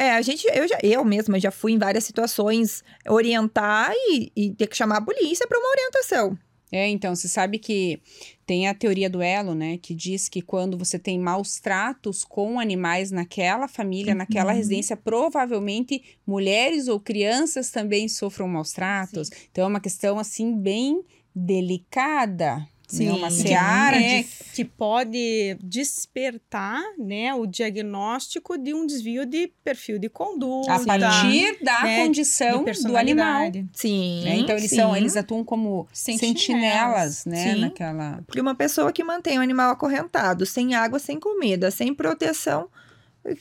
[0.00, 4.50] É, a gente, eu, já, eu mesma já fui em várias situações orientar e, e
[4.54, 6.38] ter que chamar a polícia para uma orientação.
[6.72, 8.00] É, então, você sabe que
[8.46, 9.76] tem a teoria do elo, né?
[9.76, 14.56] Que diz que quando você tem maus tratos com animais naquela família, naquela Uhum.
[14.56, 19.28] residência, provavelmente mulheres ou crianças também sofram maus tratos.
[19.50, 22.66] Então, é uma questão, assim, bem delicada.
[22.90, 23.06] Sim.
[23.06, 23.12] Né?
[23.12, 24.28] Uma Que- seara é, de...
[24.54, 30.74] que pode despertar, né, o diagnóstico de um desvio de perfil de conduta.
[30.74, 33.50] A partir da né, condição de do animal.
[33.72, 34.24] Sim.
[34.24, 34.36] né?
[34.36, 34.76] Então, eles, sim.
[34.76, 36.28] são, eles atuam como Sentinelas.
[36.28, 37.54] sentinelas, né?
[37.54, 37.60] Sim.
[37.60, 38.22] Naquela...
[38.26, 42.68] Porque uma pessoa que mantém o animal acorrentado, sem água, sem comida, sem proteção,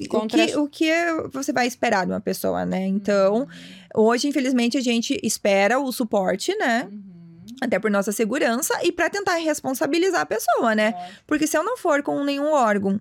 [0.10, 0.92] Contra- o, que, o que
[1.32, 2.86] você vai esperar de uma pessoa, né?
[2.86, 3.48] Então,
[3.96, 6.90] hoje, infelizmente, a gente espera o suporte, né?
[7.62, 10.94] Até por nossa segurança e para tentar responsabilizar a pessoa, né?
[11.28, 13.00] Porque se eu não for com nenhum órgão,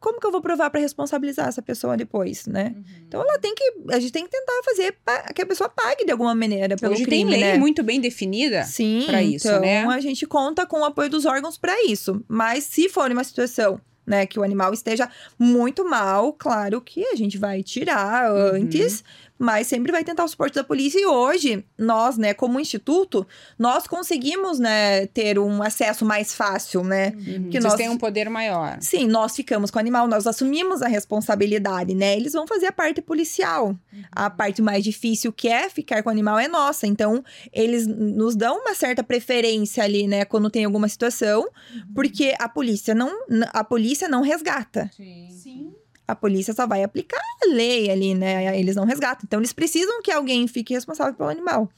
[0.00, 2.74] como que eu vou provar para responsabilizar essa pessoa depois, né?
[3.06, 4.96] Então ela tem que, a gente tem que tentar fazer
[5.34, 7.58] que a pessoa pague de alguma maneira pelo Hoje crime, tem lei né?
[7.58, 8.64] muito bem definida.
[8.64, 9.84] Sim, pra isso, então né?
[9.84, 12.24] a gente conta com o apoio dos órgãos para isso.
[12.26, 17.14] Mas se for uma situação, né, que o animal esteja muito mal, claro que a
[17.14, 18.62] gente vai tirar Uhum.
[18.62, 19.04] antes,
[19.42, 20.98] mas sempre vai tentar o suporte da polícia.
[21.00, 23.26] E hoje, nós, né, como instituto,
[23.58, 27.12] nós conseguimos, né, ter um acesso mais fácil, né?
[27.16, 27.48] Uhum.
[27.50, 28.78] Que Vocês nós- têm um poder maior.
[28.80, 32.16] Sim, nós ficamos com o animal, nós assumimos a responsabilidade, né?
[32.16, 33.76] Eles vão fazer a parte policial.
[34.10, 36.86] A parte mais difícil que é ficar com o animal é nossa.
[36.86, 41.48] Então, eles nos dão uma certa preferência ali, né, quando tem alguma situação,
[41.94, 43.10] porque a polícia não
[43.52, 44.90] a polícia não resgata.
[44.96, 45.72] Sim.
[46.12, 48.58] A polícia só vai aplicar a lei ali, né?
[48.58, 49.22] Eles não resgatam.
[49.26, 51.70] Então, eles precisam que alguém fique responsável pelo animal.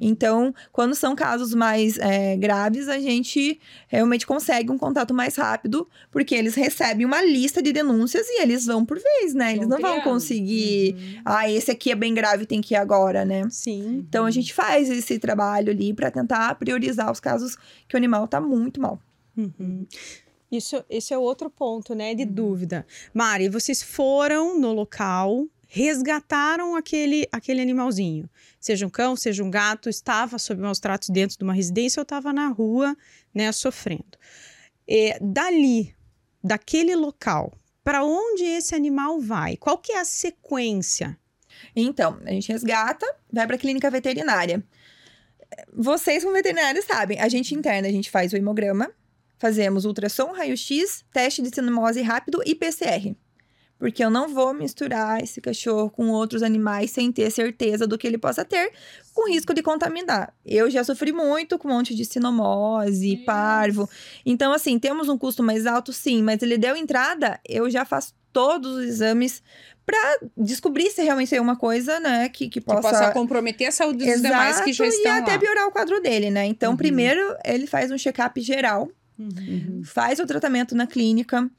[0.00, 5.88] Então, quando são casos mais é, graves, a gente realmente consegue um contato mais rápido,
[6.10, 9.54] porque eles recebem uma lista de denúncias e eles vão por vez, né?
[9.54, 11.20] Eles não vão conseguir.
[11.24, 13.48] Ah, esse aqui é bem grave, tem que ir agora, né?
[13.50, 14.04] Sim.
[14.08, 17.56] Então, a gente faz esse trabalho ali para tentar priorizar os casos
[17.88, 19.00] que o animal tá muito mal.
[19.36, 19.86] Uhum.
[20.50, 22.32] Isso, esse é outro ponto, né, de uhum.
[22.32, 22.86] dúvida.
[23.12, 29.90] Mari, vocês foram no local, resgataram aquele, aquele animalzinho, seja um cão, seja um gato,
[29.90, 32.96] estava sob maus tratos dentro de uma residência ou estava na rua,
[33.34, 34.18] né, sofrendo.
[34.86, 35.94] E, dali,
[36.42, 37.52] daquele local,
[37.84, 39.56] para onde esse animal vai?
[39.56, 41.18] Qual que é a sequência?
[41.76, 44.64] Então, a gente resgata, vai para a clínica veterinária.
[45.74, 48.90] Vocês, como veterinários, sabem, a gente interna, a gente faz o hemograma,
[49.38, 53.14] fazemos ultrassom, raio-x, teste de sinomose rápido e PCR.
[53.78, 58.06] Porque eu não vou misturar esse cachorro com outros animais sem ter certeza do que
[58.06, 58.72] ele possa ter,
[59.14, 60.34] com risco de contaminar.
[60.44, 63.24] Eu já sofri muito com um monte de sinomose, Isso.
[63.24, 63.88] parvo.
[64.26, 68.14] Então, assim, temos um custo mais alto, sim, mas ele deu entrada, eu já faço
[68.32, 69.42] todos os exames
[69.86, 72.82] para descobrir se realmente é uma coisa, né, que, que possa...
[72.82, 75.38] Que possa comprometer a saúde dos Exato, demais que já estão e até lá.
[75.38, 76.44] piorar o quadro dele, né?
[76.44, 76.76] Então, uhum.
[76.76, 79.82] primeiro, ele faz um check-up geral, uhum.
[79.84, 81.50] faz o tratamento na clínica,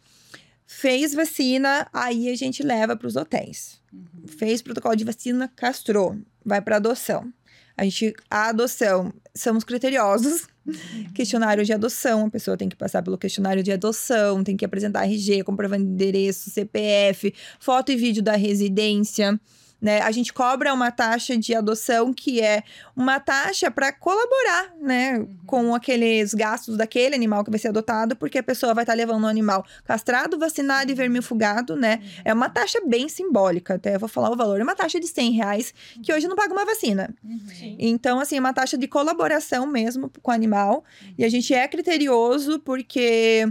[0.66, 3.82] fez vacina, aí a gente leva para os hotéis.
[3.92, 4.28] Uhum.
[4.28, 7.32] Fez protocolo de vacina, castrou, vai para adoção.
[7.76, 10.48] A gente, a adoção, somos criteriosos.
[10.68, 11.14] Uhum.
[11.16, 15.06] Questionário de adoção, a pessoa tem que passar pelo questionário de adoção, tem que apresentar
[15.06, 19.40] RG, comprovando endereço, CPF, foto e vídeo da residência.
[19.82, 20.02] Né?
[20.02, 22.64] A gente cobra uma taxa de adoção que é
[22.96, 25.38] uma taxa para colaborar né, uhum.
[25.46, 28.98] com aqueles gastos daquele animal que vai ser adotado, porque a pessoa vai estar tá
[28.98, 32.00] levando um animal castrado, vacinado e vermifugado, né?
[32.02, 32.22] Uhum.
[32.26, 34.60] É uma taxa bem simbólica, até vou falar o valor.
[34.60, 37.16] É uma taxa de 100 reais, que hoje não paga uma vacina.
[37.24, 37.76] Uhum.
[37.80, 40.84] Então, assim, é uma taxa de colaboração mesmo com o animal.
[41.18, 43.46] E a gente é criterioso porque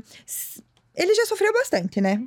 [0.94, 2.20] ele já sofreu bastante, né?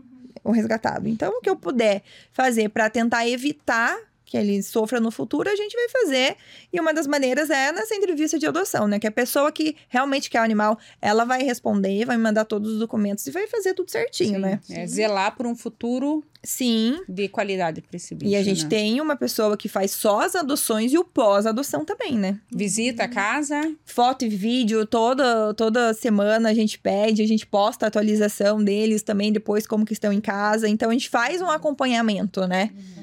[0.44, 1.08] Uhum o resgatado.
[1.08, 3.98] Então, o que eu puder fazer para tentar evitar
[4.32, 6.38] que ele sofra no futuro, a gente vai fazer.
[6.72, 8.98] E uma das maneiras é nessa entrevista de adoção, né?
[8.98, 12.80] Que a pessoa que realmente quer o animal, ela vai responder, vai mandar todos os
[12.80, 14.40] documentos e vai fazer tudo certinho, Sim.
[14.40, 14.62] né?
[14.70, 17.02] É zelar por um futuro Sim.
[17.08, 18.32] De qualidade para esse bicho.
[18.32, 18.70] E a gente né?
[18.70, 22.40] tem uma pessoa que faz só as adoções e o pós-adoção também, né?
[22.52, 23.76] Visita a casa.
[23.86, 29.04] Foto e vídeo, toda, toda semana a gente pede, a gente posta a atualização deles
[29.04, 30.68] também, depois como que estão em casa.
[30.68, 32.72] Então a gente faz um acompanhamento, né?
[32.74, 33.01] Uhum.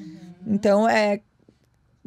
[0.49, 1.21] Então é.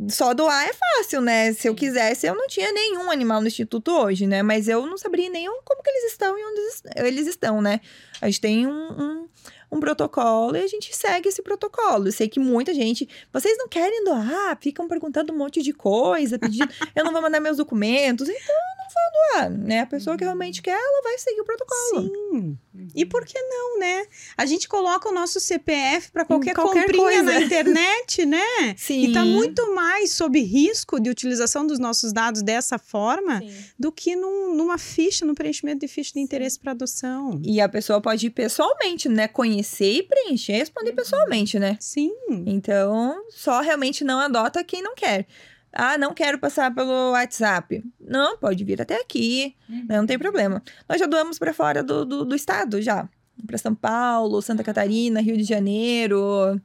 [0.09, 1.53] Só doar é fácil, né?
[1.53, 4.43] Se eu quisesse, eu não tinha nenhum animal no instituto hoje, né?
[4.43, 7.79] Mas eu não saberia nem como que eles estão e onde eles estão, né?
[8.21, 9.29] A gente tem um, um
[9.73, 12.09] um protocolo e a gente segue esse protocolo.
[12.09, 16.39] Eu sei que muita gente, vocês não querem doar, ficam perguntando um monte de coisa,
[16.39, 19.81] pedindo, eu não vou mandar meus documentos, então eu não vou doar, né?
[19.81, 22.13] A pessoa que realmente quer, ela vai seguir o protocolo.
[22.33, 22.59] Sim.
[22.95, 24.05] E por que não, né?
[24.37, 27.23] A gente coloca o nosso CPF para qualquer, qualquer comprinha coisa.
[27.23, 28.75] na internet, né?
[28.77, 29.05] Sim.
[29.05, 33.51] E tá muito mais sob risco de utilização dos nossos dados dessa forma Sim.
[33.79, 37.41] do que num, numa ficha, no preenchimento de ficha de interesse para adoção.
[37.43, 39.29] E a pessoa pode ir pessoalmente, né?
[39.29, 40.97] Conhecer e preencher, responder uhum.
[40.97, 41.77] pessoalmente, né?
[41.81, 42.13] Sim.
[42.47, 45.27] Então, só realmente não adota quem não quer.
[45.73, 47.83] Ah, não quero passar pelo WhatsApp.
[47.99, 49.87] Não, pode vir até aqui, uhum.
[49.89, 50.63] não tem problema.
[50.89, 53.09] Nós já doamos para fora do, do, do, estado já.
[53.47, 56.61] Para São Paulo, Santa Catarina, Rio de Janeiro.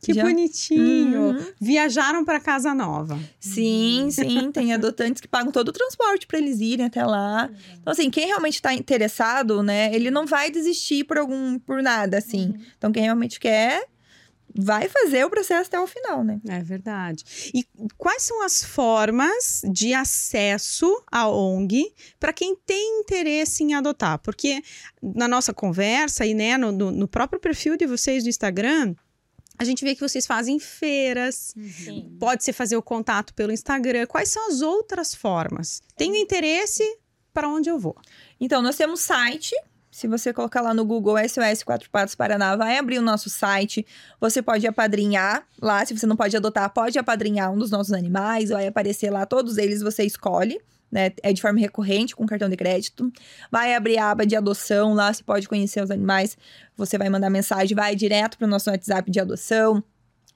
[0.00, 0.22] Que já...
[0.22, 1.30] bonitinho!
[1.30, 1.46] Uhum.
[1.60, 3.18] Viajaram para casa nova.
[3.40, 4.50] Sim, sim.
[4.52, 7.50] Tem adotantes que pagam todo o transporte para eles irem até lá.
[7.80, 9.94] Então, assim, quem realmente está interessado, né?
[9.94, 12.48] Ele não vai desistir por algum, por nada, assim.
[12.48, 12.62] Uhum.
[12.76, 13.86] Então, quem realmente quer,
[14.54, 16.40] vai fazer o processo até o final, né?
[16.48, 17.24] É verdade.
[17.54, 17.64] E
[17.96, 24.18] quais são as formas de acesso à ONG para quem tem interesse em adotar?
[24.18, 24.62] Porque
[25.02, 28.94] na nossa conversa e né, no, no próprio perfil de vocês do Instagram,
[29.58, 32.16] a gente vê que vocês fazem feiras, Sim.
[32.18, 34.06] pode ser fazer o contato pelo Instagram.
[34.06, 35.82] Quais são as outras formas?
[35.96, 36.84] Tenho interesse,
[37.34, 37.96] para onde eu vou?
[38.40, 39.54] Então, nós temos site,
[39.90, 43.84] se você colocar lá no Google SOS Quatro Patos Paraná, vai abrir o nosso site.
[44.20, 45.84] Você pode apadrinhar lá.
[45.84, 48.50] Se você não pode adotar, pode apadrinhar um dos nossos animais.
[48.50, 50.60] Vai aparecer lá, todos eles você escolhe.
[50.90, 51.12] Né?
[51.22, 53.12] É de forma recorrente, com cartão de crédito.
[53.50, 56.36] Vai abrir a aba de adoção, lá você pode conhecer os animais.
[56.76, 59.82] Você vai mandar mensagem, vai direto para o nosso WhatsApp de adoção.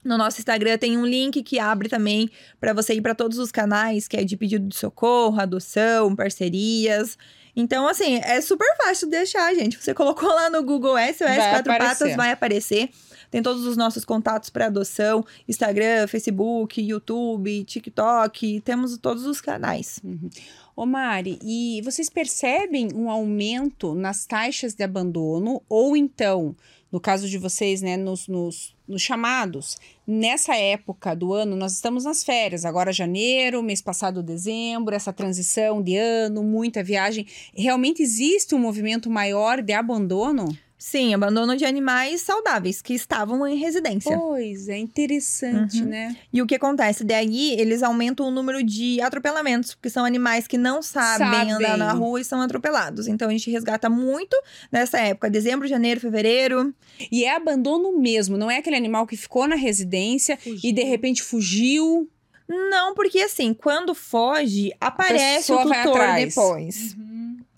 [0.05, 2.29] No nosso Instagram tem um link que abre também
[2.61, 7.17] para você ir para todos os canais, que é de pedido de socorro, adoção, parcerias.
[7.55, 9.79] Então, assim, é super fácil de deixar, gente.
[9.79, 11.99] Você colocou lá no Google SOS vai Quatro aparecer.
[11.99, 12.91] Patas, vai aparecer.
[13.33, 18.61] Tem todos os nossos contatos para adoção: Instagram, Facebook, YouTube, TikTok.
[18.61, 19.99] Temos todos os canais.
[20.05, 20.29] Uhum.
[20.77, 26.55] Ô Mari, e vocês percebem um aumento nas taxas de abandono ou então
[26.92, 32.05] no caso de vocês, né, nos, nos, nos, chamados, nessa época do ano, nós estamos
[32.05, 37.27] nas férias, agora janeiro, mês passado dezembro, essa transição de ano, muita viagem.
[37.57, 40.55] Realmente existe um movimento maior de abandono?
[40.83, 44.18] Sim, abandono de animais saudáveis que estavam em residência.
[44.18, 45.88] Pois, é interessante, uhum.
[45.88, 46.16] né?
[46.33, 47.05] E o que acontece?
[47.05, 51.79] Daí, eles aumentam o número de atropelamentos, porque são animais que não sabem, sabem, andar
[51.79, 53.07] na rua e são atropelados.
[53.07, 54.37] Então, a gente resgata muito
[54.73, 56.75] nessa época, dezembro, janeiro, fevereiro.
[57.12, 60.59] E é abandono mesmo, não é aquele animal que ficou na residência fugiu.
[60.64, 62.11] e de repente fugiu.
[62.49, 66.97] Não, porque assim, quando foge, aparece o tutor depois.
[66.99, 67.12] Uhum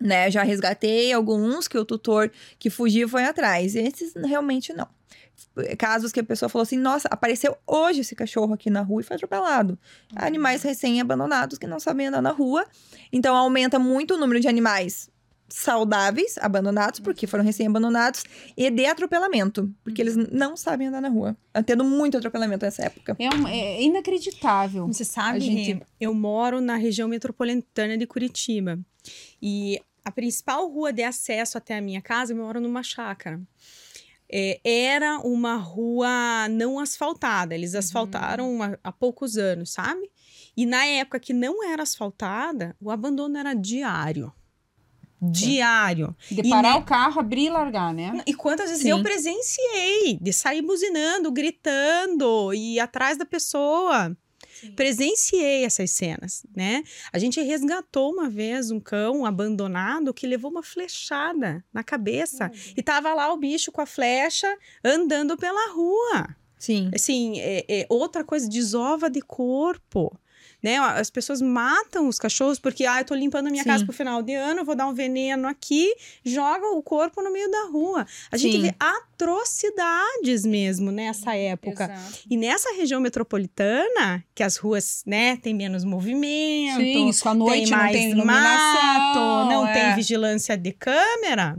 [0.04, 0.30] né?
[0.30, 3.74] Já resgatei alguns que o tutor que fugiu foi atrás.
[3.74, 4.86] Esses realmente não.
[5.78, 9.04] Casos que a pessoa falou assim: nossa, apareceu hoje esse cachorro aqui na rua e
[9.04, 9.78] foi atropelado.
[10.12, 10.18] Uhum.
[10.24, 12.66] Animais recém-abandonados que não sabem andar na rua.
[13.10, 15.10] Então aumenta muito o número de animais
[15.48, 18.24] saudáveis, abandonados, porque foram recém-abandonados,
[18.56, 21.36] e de atropelamento, porque eles não sabem andar na rua.
[21.52, 23.14] Tá tendo muito atropelamento nessa época.
[23.18, 24.86] É, um, é inacreditável.
[24.86, 25.80] Você sabe, gente...
[26.00, 28.78] eu moro na região metropolitana de Curitiba.
[29.40, 33.40] E a principal rua de acesso até a minha casa, eu moro numa chácara.
[34.30, 37.54] É, era uma rua não asfaltada.
[37.54, 37.78] Eles uhum.
[37.78, 38.76] asfaltaram uhum.
[38.82, 40.10] há poucos anos, sabe?
[40.56, 44.32] E na época que não era asfaltada, o abandono era diário.
[45.20, 46.14] Diário.
[46.30, 48.22] De parar e, o carro, abrir e largar, né?
[48.26, 48.90] E quantas vezes Sim.
[48.90, 54.14] eu presenciei de sair buzinando, gritando e ir atrás da pessoa.
[54.76, 56.82] Presenciei essas cenas, né?
[57.12, 62.72] A gente resgatou uma vez um cão abandonado que levou uma flechada na cabeça uhum.
[62.76, 66.36] e tava lá o bicho com a flecha andando pela rua.
[66.58, 66.90] Sim.
[66.94, 70.18] Assim, é, é outra coisa, desova de corpo
[70.64, 70.79] né?
[70.79, 73.68] As pessoas matam os cachorros porque, ah, eu tô limpando a minha Sim.
[73.68, 77.50] casa pro final de ano, vou dar um veneno aqui, joga o corpo no meio
[77.50, 78.07] da rua.
[78.33, 78.50] A Sim.
[78.50, 81.85] gente vê atrocidades mesmo nessa época.
[81.85, 82.18] Exato.
[82.31, 87.64] E nessa região metropolitana, que as ruas, né, tem menos movimento, Sim, isso à noite
[87.64, 89.72] tem mais não tem iluminação, mato, não é.
[89.74, 91.59] tem vigilância de câmera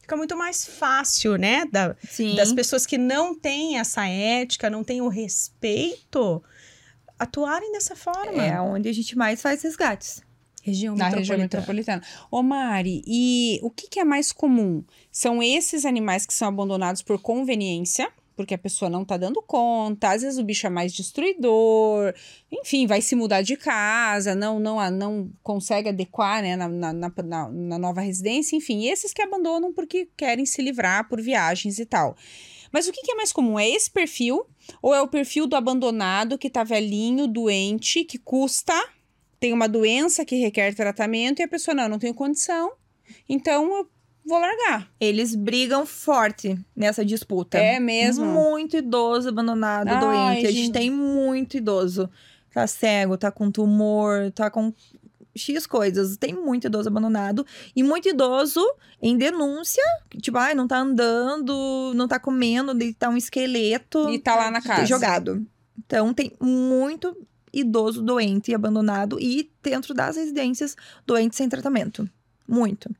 [0.00, 1.64] fica muito mais fácil, né?
[1.70, 1.94] Da,
[2.36, 6.42] das pessoas que não têm essa ética, não têm o respeito
[7.22, 8.44] atuarem dessa forma.
[8.44, 10.22] É onde a gente mais faz resgates.
[10.62, 11.18] Região Na metropolitana.
[11.18, 12.02] região metropolitana.
[12.30, 14.84] Ô Mari, e o que, que é mais comum?
[15.10, 20.12] São esses animais que são abandonados por conveniência, porque a pessoa não tá dando conta,
[20.12, 22.14] às vezes o bicho é mais destruidor,
[22.50, 27.48] enfim, vai se mudar de casa, não não não consegue adequar né, na, na, na,
[27.50, 32.16] na nova residência, enfim, esses que abandonam porque querem se livrar por viagens e tal.
[32.72, 33.58] Mas o que, que é mais comum?
[33.58, 34.46] É esse perfil
[34.80, 38.74] ou é o perfil do abandonado que tá velhinho, doente, que custa,
[39.38, 42.72] tem uma doença que requer tratamento e a pessoa não, não tenho condição,
[43.28, 43.88] então eu
[44.24, 44.88] vou largar.
[45.00, 47.58] Eles brigam forte nessa disputa.
[47.58, 48.24] É mesmo?
[48.24, 50.34] Muito idoso abandonado, Ai, doente.
[50.34, 50.46] Gente.
[50.46, 52.08] A gente tem muito idoso.
[52.52, 54.72] Tá cego, tá com tumor, tá com
[55.34, 56.16] X coisas.
[56.16, 58.60] Tem muito idoso abandonado e muito idoso
[59.00, 59.82] em denúncia,
[60.20, 64.08] tipo, ai, ah, não tá andando, não tá comendo, tá um esqueleto.
[64.10, 64.86] E tá lá na casa.
[64.86, 65.46] Jogado.
[65.78, 67.16] Então, tem muito
[67.52, 72.08] idoso doente e abandonado e dentro das residências doente sem tratamento.
[72.48, 72.90] Muito.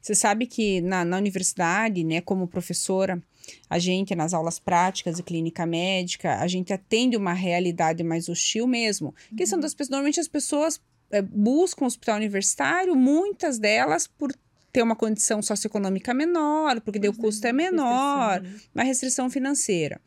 [0.00, 3.22] Você sabe que na, na universidade, né, como professora,
[3.68, 8.66] a gente, nas aulas práticas e clínica médica, a gente atende uma realidade mais hostil
[8.66, 9.14] mesmo.
[9.36, 9.62] Que são uhum.
[9.62, 10.80] das pessoas, normalmente as pessoas
[11.22, 14.32] buscam um hospital universitário, muitas delas por
[14.72, 18.70] ter uma condição socioeconômica menor, porque daí o custo é menor, restrição, né?
[18.74, 20.00] uma restrição financeira.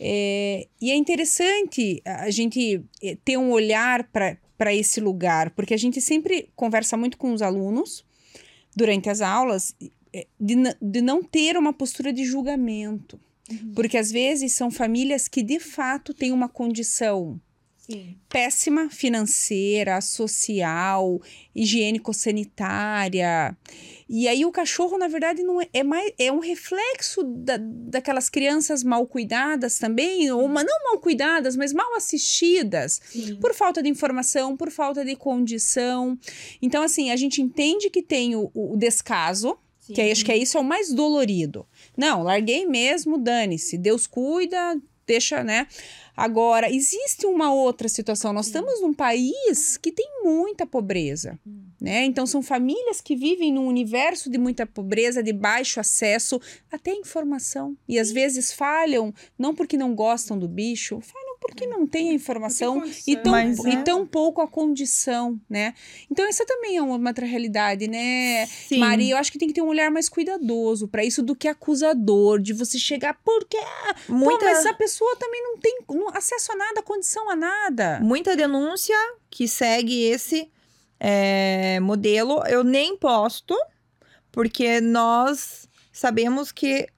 [0.00, 4.02] É, e é interessante a gente é, ter um olhar
[4.58, 8.04] para esse lugar, porque a gente sempre conversa muito com os alunos
[8.74, 9.76] durante as aulas
[10.12, 13.20] é, de, de não ter uma postura de julgamento.
[13.48, 13.72] Uhum.
[13.74, 17.40] Porque às vezes são famílias que de fato têm uma condição
[17.88, 18.16] Sim.
[18.30, 21.20] péssima financeira, social,
[21.54, 23.54] higiênico-sanitária.
[24.08, 28.30] E aí o cachorro, na verdade, não é, é, mais, é um reflexo da, daquelas
[28.30, 33.36] crianças mal cuidadas também, ou uma, não mal cuidadas, mas mal assistidas, Sim.
[33.36, 36.18] por falta de informação, por falta de condição.
[36.62, 39.92] Então, assim, a gente entende que tem o, o descaso, Sim.
[39.92, 41.66] que acho que é isso é o mais dolorido.
[41.96, 43.76] Não, larguei mesmo, dane-se.
[43.76, 45.66] Deus cuida, deixa, né?
[46.16, 48.32] Agora, existe uma outra situação.
[48.32, 51.38] Nós estamos num país que tem muita pobreza,
[51.80, 52.04] né?
[52.04, 56.40] Então, são famílias que vivem num universo de muita pobreza, de baixo acesso
[56.70, 57.76] até informação.
[57.88, 62.12] E às vezes falham, não porque não gostam do bicho, falham porque não tem a
[62.14, 63.82] informação e tão, Mas e é.
[63.82, 65.74] tão pouco a condição, né?
[66.10, 68.46] Então, essa também é uma, outra realidade, né?
[68.46, 68.78] Sim.
[68.78, 71.46] Maria, eu acho que tem que ter um olhar mais cuidadoso para isso do que
[71.46, 73.58] acusador, de você chegar, porque
[74.08, 78.00] muita, Pô, mas a pessoa também não tem não- acesso a nada, condição a nada.
[78.02, 78.96] muita denúncia
[79.28, 80.50] que segue esse
[80.98, 82.42] é, modelo.
[82.46, 83.54] Eu nem posto,
[84.32, 86.88] porque nós sabemos que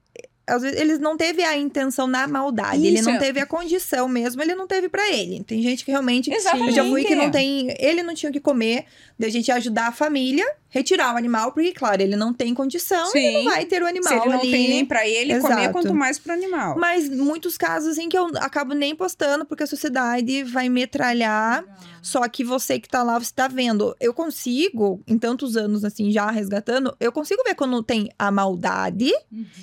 [0.47, 3.45] às vezes eles não teve a intenção na maldade, ele Isso não é- teve a
[3.45, 5.43] condição mesmo, ele não teve pra ele.
[5.43, 6.69] Tem gente que realmente Exatamente.
[6.69, 7.75] Eu já fui que não tem.
[7.77, 8.85] Ele não tinha o que comer,
[9.19, 13.19] da gente ajudar a família, retirar o animal, porque, claro, ele não tem condição, Sim.
[13.19, 14.51] ele não vai ter o animal Se ele não ali.
[14.51, 15.71] tem nem pra ele comer, Exato.
[15.73, 16.77] quanto mais pro animal.
[16.77, 21.63] Mas muitos casos em que eu acabo nem postando, porque a sociedade vai metralhar.
[22.01, 23.95] Só que você que tá lá, você tá vendo.
[23.99, 29.11] Eu consigo, em tantos anos assim, já resgatando, eu consigo ver quando tem a maldade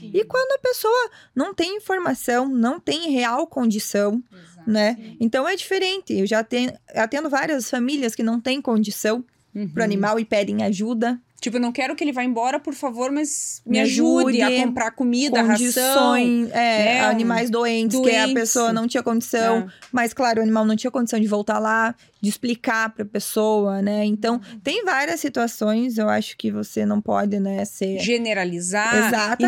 [0.03, 4.23] e quando a pessoa não tem informação, não tem real condição,
[4.67, 4.97] né?
[5.21, 6.13] Então é diferente.
[6.13, 9.25] Eu já tenho, atendo várias famílias que não têm condição
[9.55, 9.69] Uhum.
[9.69, 11.19] pro animal e pedem ajuda.
[11.41, 14.47] Tipo, eu não quero que ele vá embora, por favor, mas me, Me ajude, a
[14.47, 15.59] ajude, comprar comida, ração.
[15.59, 19.59] condições, é, né, animais doentes, que a pessoa não tinha condição.
[19.59, 19.67] É.
[19.93, 24.07] Mas, claro, o animal não tinha condição de voltar lá, de explicar pra pessoa, né?
[24.07, 24.59] Então, Uhum.
[24.61, 27.99] tem várias situações, eu acho que você não pode, né, ser.
[28.01, 29.01] Generalizar e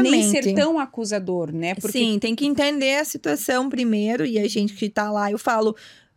[0.02, 0.42] nem Exatamente.
[0.44, 1.74] ser tão acusador, né?
[1.76, 5.38] Porque Sim, tem que entender a situação primeiro, e a gente que tá lá, eu
[5.38, 5.74] falo.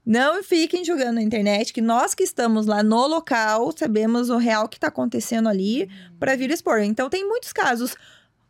[0.10, 4.68] Não fiquem jogando na internet, que nós que estamos lá no local sabemos o real
[4.68, 5.88] que tá acontecendo ali
[6.20, 6.80] pra vir expor.
[6.80, 7.95] Então, tem muitos casos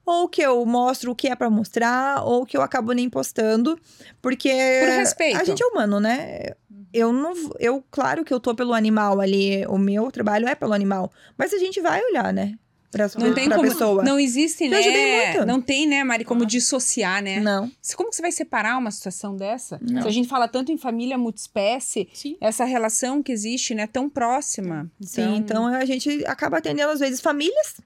[0.06, 3.78] ou que eu mostro o que é pra mostrar, ou que eu acabo nem postando,
[4.22, 5.38] porque Por respeito.
[5.38, 6.46] a gente é humano, né?
[6.94, 10.72] Eu não, eu claro que eu tô pelo animal ali, o meu trabalho é pelo
[10.72, 12.56] animal, mas a gente vai olhar, né?
[12.92, 13.70] Pra, não tem pra como.
[13.70, 14.04] pessoa.
[14.04, 15.32] Não existe, Eu ajudei né?
[15.34, 15.46] muito.
[15.46, 17.40] Não tem, né, Mari, como dissociar, né?
[17.40, 17.72] Não.
[17.96, 19.80] Como que você vai separar uma situação dessa?
[19.82, 20.02] Não.
[20.02, 22.36] Se a gente fala tanto em família multiespécie, Sim.
[22.42, 24.90] essa relação que existe, né, tão próxima.
[25.02, 27.80] Sim, então a gente acaba atendendo às vezes famílias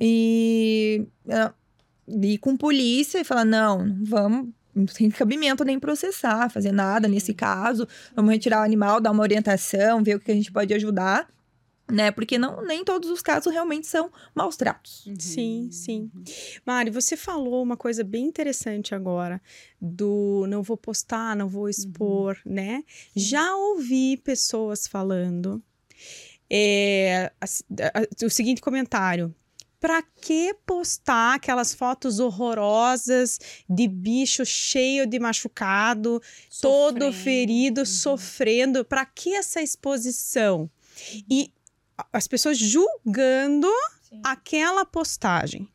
[0.00, 1.52] e, ah,
[2.22, 7.08] e com polícia e fala: não, não vamos, não tem cabimento nem processar, fazer nada
[7.08, 7.88] nesse caso.
[8.14, 11.26] Vamos retirar o animal, dar uma orientação, ver o que a gente pode ajudar.
[11.88, 12.10] Né?
[12.10, 15.04] Porque não, nem todos os casos realmente são maus tratos.
[15.20, 16.10] Sim, sim.
[16.66, 19.40] Mari, você falou uma coisa bem interessante agora
[19.80, 22.82] do não vou postar, não vou expor, né?
[23.14, 25.62] Já ouvi pessoas falando
[26.50, 27.44] é, a-
[28.00, 29.34] a- o seguinte comentário.
[29.78, 36.20] Pra que postar aquelas fotos horrorosas de bicho cheio de machucado,
[36.60, 37.12] todo Sofrendo.
[37.12, 37.86] ferido, Uhum.
[37.86, 38.84] sofrendo?
[38.84, 40.68] Pra que essa exposição?
[41.30, 41.52] E
[42.12, 43.70] as pessoas julgando
[44.22, 45.68] aquela postagem.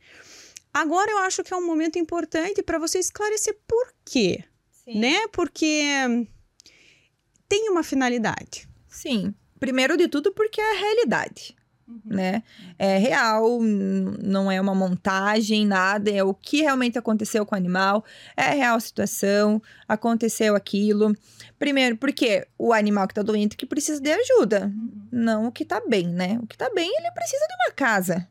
[0.73, 4.43] Agora eu acho que é um momento importante para você esclarecer por quê,
[4.87, 5.27] né?
[5.27, 5.83] Porque
[7.47, 8.67] tem uma finalidade.
[8.87, 9.33] Sim.
[9.59, 11.55] Primeiro de tudo, porque é a realidade.
[12.05, 12.43] Né?
[12.77, 18.03] É real, não é uma montagem, nada, é o que realmente aconteceu com o animal,
[18.35, 21.15] é a real situação, aconteceu aquilo.
[21.59, 24.71] Primeiro, porque o animal que tá doente que precisa de ajuda,
[25.11, 26.39] não o que tá bem, né?
[26.41, 28.27] O que tá bem, ele precisa de uma casa,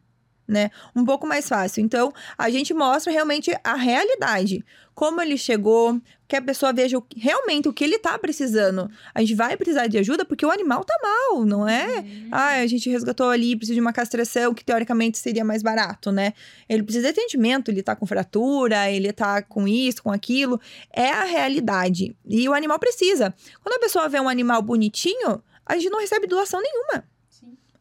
[0.47, 0.71] né?
[0.95, 1.83] Um pouco mais fácil.
[1.83, 6.01] Então, a gente mostra realmente a realidade, como ele chegou,
[6.31, 8.89] que a pessoa veja realmente o que ele tá precisando.
[9.13, 12.05] A gente vai precisar de ajuda porque o animal tá mal, não é?
[12.31, 16.33] Ah, a gente resgatou ali, precisa de uma castração, que teoricamente seria mais barato, né?
[16.69, 20.61] Ele precisa de atendimento, ele tá com fratura, ele tá com isso, com aquilo.
[20.93, 22.17] É a realidade.
[22.25, 23.35] E o animal precisa.
[23.61, 27.05] Quando a pessoa vê um animal bonitinho, a gente não recebe doação nenhuma.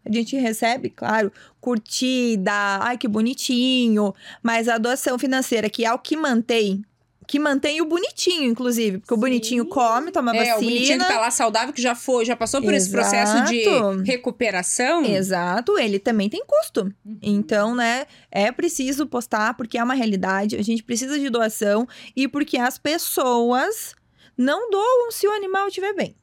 [0.04, 1.32] A gente recebe, claro,
[1.62, 6.84] curtida, ai que bonitinho, mas a doação financeira, que é o que mantém,
[7.30, 10.72] que mantém o bonitinho, inclusive, porque o bonitinho come, toma É, o vacina.
[10.72, 14.02] bonitinho que tá lá saudável, que já foi, já passou por esse processo de Exato.
[14.04, 15.06] recuperação.
[15.06, 16.92] Exato, ele também tem custo.
[17.06, 17.20] Uhum.
[17.22, 22.28] Então, né, é preciso postar porque é uma realidade, a gente precisa de doação e
[22.28, 23.94] porque as pessoas
[24.36, 26.16] não doam se o animal estiver bem.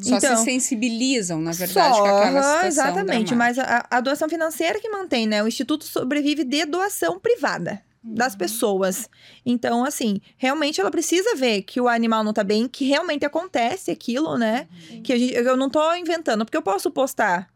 [0.00, 3.36] Só Então, se sensibilizam, na verdade, Só, com aquela situação Exatamente, dramática.
[3.36, 5.42] mas a, a doação financeira que mantém, né?
[5.42, 7.89] O Instituto sobrevive de doação privada Uhum.
[8.02, 9.08] Das pessoas.
[9.44, 13.90] Então, assim, realmente ela precisa ver que o animal não tá bem, que realmente acontece
[13.90, 14.68] aquilo, né?
[14.90, 15.02] Uhum.
[15.02, 17.50] Que gente, eu não tô inventando, porque eu posso postar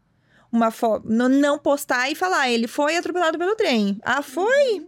[0.51, 3.99] uma foto, não, postar e falar, ele foi atropelado pelo trem.
[4.03, 4.87] Ah, foi?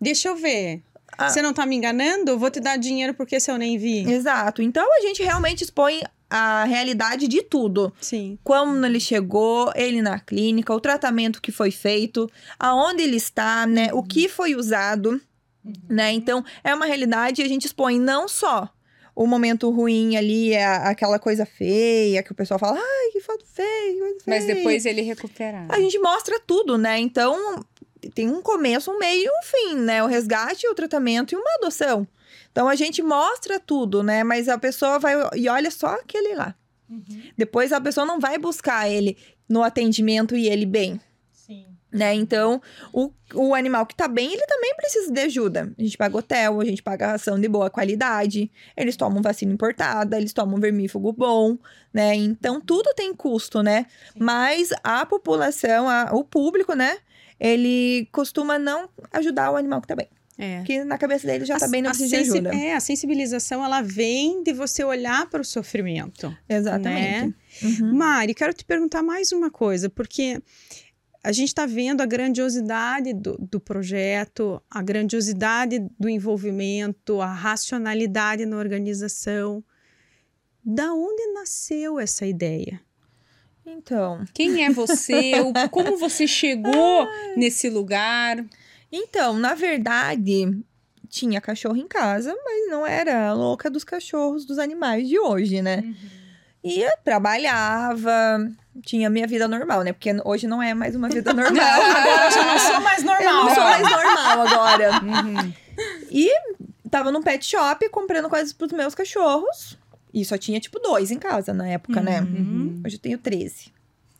[0.00, 0.82] Deixa eu ver.
[1.16, 1.28] Ah.
[1.28, 2.38] Você não tá me enganando?
[2.38, 4.10] Vou te dar dinheiro porque se eu nem vi.
[4.10, 4.62] Exato.
[4.62, 7.92] Então a gente realmente expõe a realidade de tudo.
[8.00, 8.38] Sim.
[8.42, 13.90] Como ele chegou, ele na clínica, o tratamento que foi feito, aonde ele está, né?
[13.92, 15.20] O que foi usado,
[15.88, 16.12] né?
[16.12, 18.70] Então, é uma realidade e a gente expõe não só
[19.14, 23.44] o momento ruim ali é aquela coisa feia, que o pessoal fala, ai, que foto
[23.46, 25.66] feia, coisa Mas feia." depois ele recuperar.
[25.68, 26.98] A gente mostra tudo, né?
[26.98, 27.64] Então,
[28.14, 30.02] tem um começo, um meio e um fim, né?
[30.02, 32.06] O resgate, o tratamento e uma adoção.
[32.54, 34.22] Então, a gente mostra tudo, né?
[34.22, 36.54] Mas a pessoa vai e olha só aquele lá.
[37.36, 41.00] Depois, a pessoa não vai buscar ele no atendimento e ele bem,
[41.32, 41.66] Sim.
[41.90, 42.14] né?
[42.14, 45.72] Então, o, o animal que tá bem, ele também precisa de ajuda.
[45.76, 50.16] A gente paga hotel, a gente paga ração de boa qualidade, eles tomam vacina importada,
[50.16, 51.58] eles tomam vermífugo bom,
[51.92, 52.14] né?
[52.14, 53.86] Então, tudo tem custo, né?
[54.16, 56.98] Mas a população, a- o público, né?
[57.40, 60.08] Ele costuma não ajudar o animal que tá bem.
[60.36, 60.58] É.
[60.58, 62.54] Porque na cabeça dele já tá A- bem, não precisa de ajuda.
[62.54, 66.36] É, a sensibilização, ela vem de você olhar para o sofrimento.
[66.48, 67.26] Exatamente.
[67.28, 67.34] né?
[67.62, 67.94] Uhum.
[67.94, 70.42] Mari, quero te perguntar mais uma coisa, porque
[71.22, 78.44] a gente está vendo a grandiosidade do, do projeto, a grandiosidade do envolvimento, a racionalidade
[78.44, 79.62] na organização.
[80.64, 82.80] Da onde nasceu essa ideia?
[83.66, 85.32] Então, Quem é você?
[85.70, 87.06] Como você chegou
[87.36, 88.44] nesse lugar?
[88.96, 90.56] Então, na verdade,
[91.08, 95.60] tinha cachorro em casa, mas não era a louca dos cachorros, dos animais de hoje,
[95.60, 95.82] né?
[96.62, 98.48] Ia, trabalhava,
[98.82, 99.92] tinha minha vida normal, né?
[99.92, 101.82] Porque hoje não é mais uma vida normal.
[101.82, 103.14] Agora eu já não sou mais Eu não
[103.44, 103.54] normal.
[103.54, 104.90] sou mais normal agora.
[105.02, 105.52] Uhum.
[106.10, 106.30] E
[106.88, 109.76] tava num pet shop comprando coisas pros meus cachorros.
[110.12, 112.20] E só tinha, tipo, dois em casa na época, né?
[112.20, 112.80] Uhum.
[112.86, 113.72] Hoje eu tenho 13.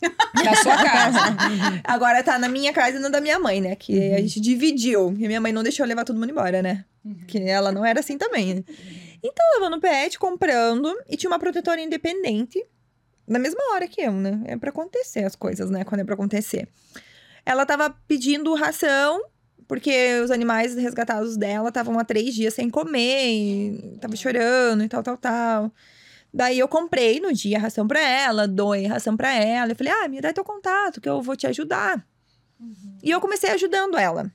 [0.45, 1.19] Na sua casa.
[1.85, 3.75] Agora tá na minha casa e na da minha mãe, né?
[3.77, 5.11] Que a gente dividiu.
[5.19, 6.85] E minha mãe não deixou levar todo mundo embora, né?
[7.27, 8.55] Que ela não era assim também.
[8.55, 8.65] né?
[9.23, 12.65] Então eu tava no pet comprando e tinha uma protetora independente.
[13.27, 14.43] Na mesma hora que eu, né?
[14.45, 15.85] É pra acontecer as coisas, né?
[15.85, 16.69] Quando é pra acontecer.
[17.47, 19.23] Ela tava pedindo ração,
[19.67, 24.89] porque os animais resgatados dela estavam há três dias sem comer, e tava chorando e
[24.89, 25.73] tal, tal, tal.
[26.37, 29.71] Daí eu comprei no dia ração pra ela, doei ração pra ela.
[29.71, 32.05] Eu falei, ah, me dá teu contato que eu vou te ajudar.
[33.03, 34.29] E eu comecei ajudando ela.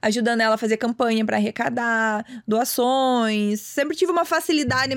[0.00, 3.60] Ajudando ela a fazer campanha pra arrecadar, doações.
[3.60, 4.94] Sempre tive uma facilidade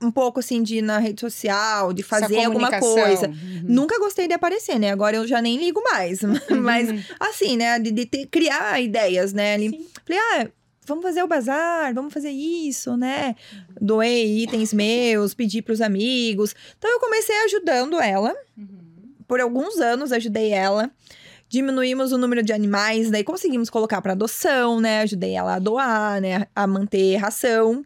[0.00, 3.28] um pouco assim de ir na rede social, de fazer alguma coisa.
[3.28, 3.62] Uhum.
[3.64, 4.90] Nunca gostei de aparecer, né?
[4.92, 6.20] Agora eu já nem ligo mais.
[6.62, 6.88] Mas,
[7.18, 7.80] assim, né?
[7.80, 9.54] De, de ter- criar ideias, né?
[9.54, 10.48] Ali, falei, ah,
[10.88, 13.36] vamos fazer o bazar, vamos fazer isso, né?
[13.80, 16.54] Doei itens meus, pedi pros amigos.
[16.76, 18.34] Então, eu comecei ajudando ela.
[19.26, 20.90] Por alguns anos, ajudei ela.
[21.48, 25.00] Diminuímos o número de animais, daí conseguimos colocar para adoção, né?
[25.02, 26.46] Ajudei ela a doar, né?
[26.54, 27.84] A manter ração.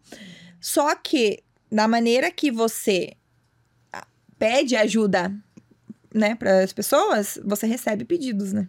[0.61, 3.12] Só que, da maneira que você
[3.92, 4.07] ah,
[4.38, 5.32] pede ajuda,
[6.14, 8.68] né, para as pessoas, você recebe pedidos, né?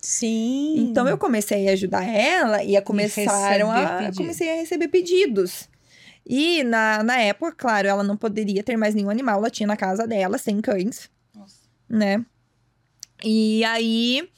[0.00, 0.76] Sim.
[0.78, 5.68] Então eu comecei a ajudar ela e a começaram receber a comecei a receber pedidos.
[6.24, 9.76] E na, na época, claro, ela não poderia ter mais nenhum animal, ela tinha na
[9.76, 11.10] casa dela 100 cães,
[11.88, 12.24] né?
[13.24, 14.28] E aí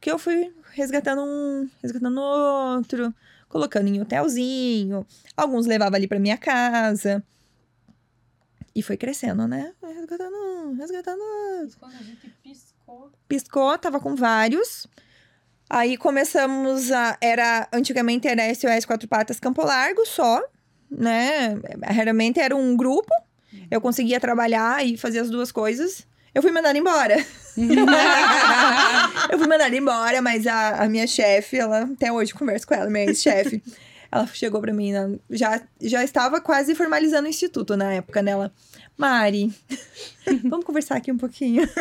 [0.00, 3.14] que eu fui resgatando um, resgatando outro,
[3.48, 5.06] colocando em hotelzinho,
[5.36, 7.22] alguns levava ali pra minha casa.
[8.74, 9.74] E foi crescendo, né?
[9.82, 12.32] Resgatando um, resgatando outro Quando a gente.
[13.28, 14.86] Piscou, tava com vários.
[15.68, 17.16] Aí começamos a.
[17.20, 17.68] Era.
[17.72, 20.42] Antigamente era SOS Quatro Patas Campo Largo só,
[20.90, 21.56] né?
[21.84, 23.12] Raramente era um grupo.
[23.70, 26.06] Eu conseguia trabalhar e fazer as duas coisas.
[26.34, 27.16] Eu fui mandada embora.
[29.30, 31.82] eu fui mandada embora, mas a, a minha chefe, ela.
[31.82, 33.62] Até hoje converso com ela, minha ex-chefe.
[34.10, 34.92] ela chegou pra mim,
[35.30, 38.32] já, já estava quase formalizando o instituto na época, né?
[38.32, 38.52] Ela,
[39.00, 39.50] Mari,
[40.44, 41.62] vamos conversar aqui um pouquinho.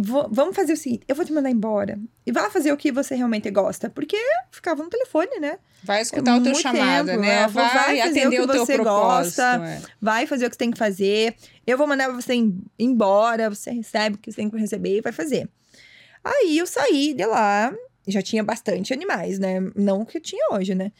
[0.00, 1.98] Vou- vamos fazer o seguinte, eu vou te mandar embora.
[2.24, 3.90] E vá fazer o que você realmente gosta.
[3.90, 4.16] Porque
[4.52, 5.58] ficava no telefone, né?
[5.82, 7.48] Vai escutar o teu chamado, tempo, né?
[7.48, 9.42] Vai, vai fazer atender o o, que teu você gosta.
[9.66, 9.82] é.
[10.00, 11.34] Vai fazer o que você tem que fazer.
[11.66, 13.50] Eu vou mandar você em- embora.
[13.50, 15.48] Você recebe o que você tem que receber e vai fazer.
[16.22, 17.74] Aí eu saí de lá.
[18.06, 19.60] Já tinha bastante animais, né?
[19.74, 20.92] Não o que tinha hoje, né?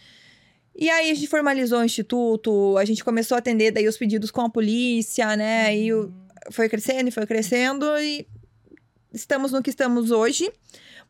[0.81, 4.31] E aí a gente formalizou o instituto, a gente começou a atender daí os pedidos
[4.31, 5.77] com a polícia, né?
[5.77, 6.13] E o-
[6.53, 8.27] foi crescendo e foi crescendo e
[9.13, 10.51] estamos no que estamos hoje.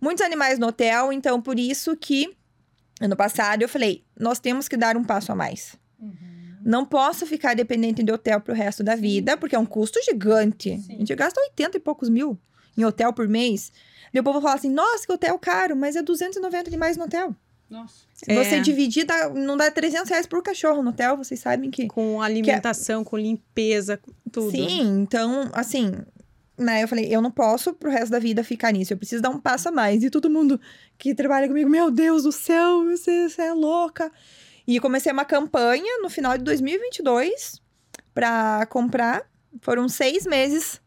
[0.01, 2.35] Muitos animais no hotel, então por isso que
[3.01, 5.77] ano passado eu falei, nós temos que dar um passo a mais.
[6.65, 10.73] Não posso ficar dependente de hotel pro resto da vida, porque é um custo gigante.
[10.73, 12.39] A gente gasta 80 e poucos mil
[12.77, 13.71] em hotel por mês.
[14.13, 17.35] E o povo fala assim, nossa, que hotel caro, mas é 290 demais no hotel.
[17.71, 17.95] Nossa.
[18.15, 18.35] Se É.
[18.45, 21.87] você dividir, dá- não dá 300 reais por cachorro no hotel, vocês sabem que...
[21.87, 24.51] Com alimentação, com limpeza, com tudo.
[24.51, 25.93] Sim, então, assim,
[26.57, 29.31] né, eu falei, eu não posso pro resto da vida ficar nisso, eu preciso dar
[29.31, 30.03] um passo a mais.
[30.03, 30.59] E todo mundo
[30.97, 34.11] que trabalha comigo, meu Deus do céu, você, você é louca.
[34.67, 37.61] E comecei uma campanha no final de 2022
[38.15, 39.23] para comprar.
[39.61, 40.81] Foram seis meses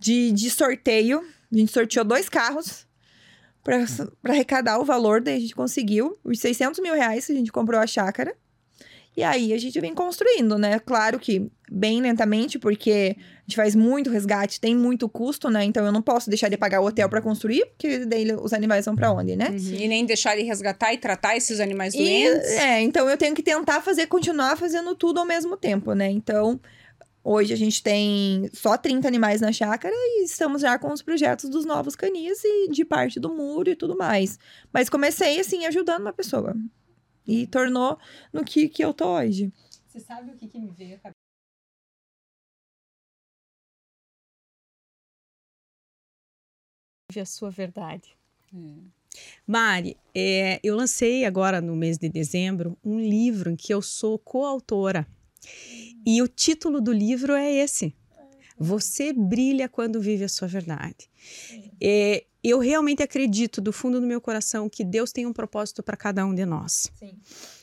[0.00, 1.24] de, de sorteio.
[1.52, 2.86] A gente sorteou dois carros
[3.64, 3.84] para
[4.32, 5.20] arrecadar o valor.
[5.20, 8.34] Daí a gente conseguiu os 600 mil reais que a gente comprou a chácara.
[9.16, 10.80] E aí a gente vem construindo, né?
[10.80, 15.64] Claro que bem lentamente, porque a gente faz muito resgate, tem muito custo, né?
[15.64, 18.84] Então eu não posso deixar de pagar o hotel para construir, porque daí os animais
[18.86, 19.50] vão para onde, né?
[19.50, 19.74] Uhum.
[19.76, 22.50] E nem deixar de resgatar e tratar esses animais E, doentes.
[22.54, 26.10] é, então eu tenho que tentar fazer, continuar fazendo tudo ao mesmo tempo, né?
[26.10, 26.60] Então,
[27.24, 31.48] hoje a gente tem só 30 animais na chácara e estamos já com os projetos
[31.48, 34.38] dos novos canis e de parte do muro e tudo mais.
[34.72, 36.54] Mas comecei, assim, ajudando uma pessoa.
[37.26, 37.98] E tornou
[38.32, 39.50] no que, que eu tô hoje.
[39.88, 41.14] Você sabe o que, que me veio à cabeça?
[47.20, 48.16] a sua verdade.
[49.46, 54.18] Mari, é, eu lancei agora no mês de dezembro um livro em que eu sou
[54.18, 55.06] coautora.
[56.06, 57.94] E o título do livro é esse:
[58.58, 61.08] Você brilha quando vive a sua verdade.
[61.80, 65.96] É, eu realmente acredito do fundo do meu coração que Deus tem um propósito para
[65.96, 66.92] cada um de nós.
[66.98, 67.18] Sim.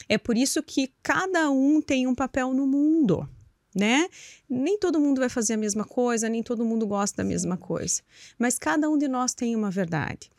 [0.09, 3.29] É por isso que cada um tem um papel no mundo,
[3.75, 4.09] né?
[4.49, 8.01] Nem todo mundo vai fazer a mesma coisa, nem todo mundo gosta da mesma coisa,
[8.39, 10.31] mas cada um de nós tem uma verdade.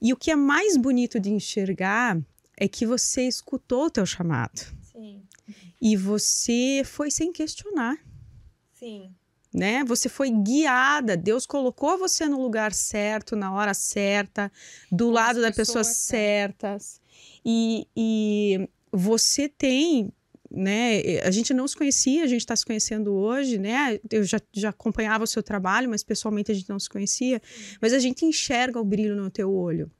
[0.00, 2.18] E o que é mais bonito de enxergar
[2.56, 4.60] é que você escutou o teu chamado.
[5.80, 7.96] E você foi sem questionar,
[8.72, 9.14] Sim.
[9.52, 9.84] né?
[9.84, 14.50] Você foi guiada, Deus colocou você no lugar certo, na hora certa,
[14.90, 17.00] do Com lado as das pessoas pessoas certas.
[17.44, 20.12] E, e você tem,
[20.50, 21.20] né?
[21.24, 23.98] A gente não se conhecia, a gente está se conhecendo hoje, né?
[24.10, 27.40] Eu já, já acompanhava o seu trabalho, mas pessoalmente a gente não se conhecia.
[27.80, 29.90] Mas a gente enxerga o brilho no teu olho,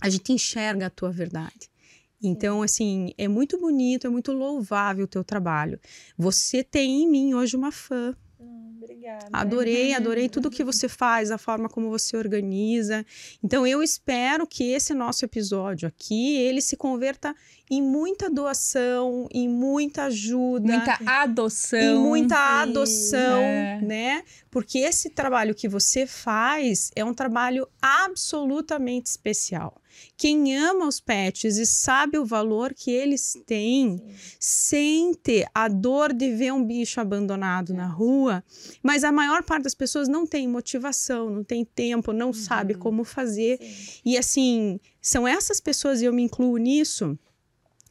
[0.00, 1.69] a gente enxerga a tua verdade.
[2.22, 5.80] Então, assim, é muito bonito, é muito louvável o teu trabalho.
[6.18, 8.14] Você tem em mim hoje uma fã.
[8.82, 9.28] Obrigada.
[9.32, 13.04] Adorei, adorei tudo que você faz, a forma como você organiza.
[13.42, 17.34] Então eu espero que esse nosso episódio aqui, ele se converta
[17.70, 21.78] em muita doação, em muita ajuda, Muita adoção.
[21.78, 23.80] em muita sim, adoção, é.
[23.82, 24.24] né?
[24.50, 29.79] Porque esse trabalho que você faz é um trabalho absolutamente especial.
[30.16, 34.02] Quem ama os pets e sabe o valor que eles têm,
[34.38, 38.44] sente a dor de ver um bicho abandonado na rua,
[38.82, 43.04] mas a maior parte das pessoas não tem motivação, não tem tempo, não sabe como
[43.04, 43.58] fazer.
[44.04, 47.18] E assim, são essas pessoas, e eu me incluo nisso,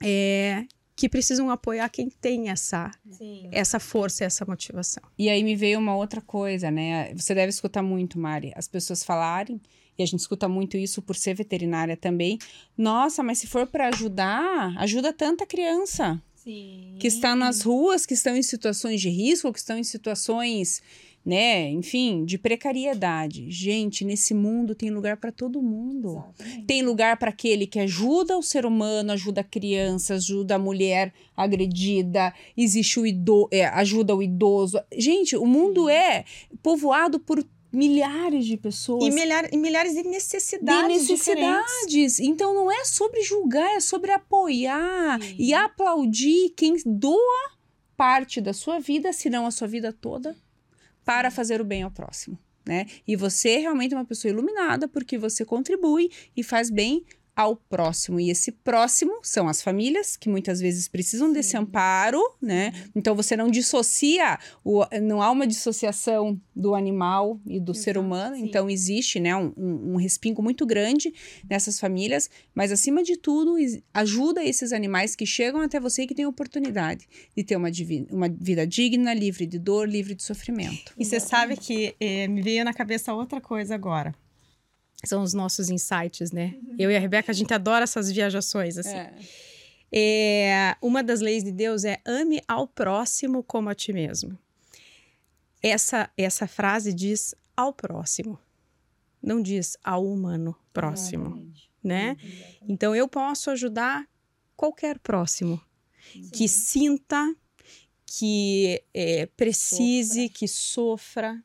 [0.02, 0.66] é,
[1.00, 3.47] que precisam apoiar quem tem essa, Sim.
[3.54, 5.02] essa força, essa motivação.
[5.18, 7.14] E aí me veio uma outra coisa, né?
[7.16, 9.62] Você deve escutar muito, Mari, as pessoas falarem,
[10.00, 12.39] e a gente escuta muito isso por ser veterinária também.
[12.78, 16.95] Nossa, mas se for para ajudar, ajuda tanta criança Sim.
[16.97, 20.82] que está nas ruas, que estão em situações de risco, que estão em situações,
[21.26, 23.52] né, enfim, de precariedade.
[23.52, 26.12] Gente, nesse mundo tem lugar para todo mundo.
[26.12, 26.66] Exatamente.
[26.66, 31.14] Tem lugar para aquele que ajuda o ser humano, ajuda a criança, ajuda a mulher
[31.36, 34.80] agredida, existe o ido é, ajuda o idoso.
[34.97, 36.24] Gente, o mundo é
[36.64, 39.05] povoado por milhares de pessoas.
[39.05, 41.07] E, milhar, e milhares de de necessidades.
[41.07, 41.47] diferentes.
[41.47, 42.20] necessidades.
[42.20, 45.36] Então não é sobre julgar, é sobre apoiar Sim.
[45.38, 47.51] e aplaudir quem doa
[47.95, 50.36] parte da sua vida, se não a sua vida toda,
[51.03, 52.38] para fazer o bem ao próximo.
[52.65, 52.86] Né?
[53.07, 57.03] E você é realmente uma pessoa iluminada porque você contribui e faz bem
[57.40, 58.20] ao próximo.
[58.20, 62.74] E esse próximo são as famílias, que muitas vezes precisam desse amparo, né?
[62.94, 68.36] Então você não dissocia, o, não há uma dissociação do animal e do ser humano.
[68.36, 68.44] sim.
[68.44, 71.14] Então existe, né, um, um, respingo muito grande
[71.50, 73.56] nessas famílias, mas acima de tudo,
[73.94, 77.70] ajuda esses animais que chegam até você e que têm oportunidade de ter uma,
[78.12, 80.94] uma vida digna, livre de dor, livre de sofrimento.
[80.98, 84.14] E você sabe que eh, me veio na cabeça outra coisa agora.
[85.06, 86.56] São os nossos insights, né?
[86.78, 88.95] Eu e a Rebeca, a gente adora essas viajações, assim.
[89.91, 94.38] É, uma das leis de Deus é ame ao próximo como a ti mesmo.
[95.64, 98.39] Essa, essa frase diz ao próximo,
[99.22, 101.52] não diz ao humano próximo,
[101.84, 102.16] né?
[102.68, 104.08] Então eu posso ajudar
[104.56, 105.62] qualquer próximo
[106.34, 107.36] que sinta,
[108.06, 111.43] que é, precise, que sofra,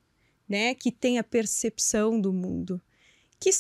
[0.49, 0.75] né?
[0.75, 2.81] Que tenha percepção do mundo,
[3.41, 3.51] que,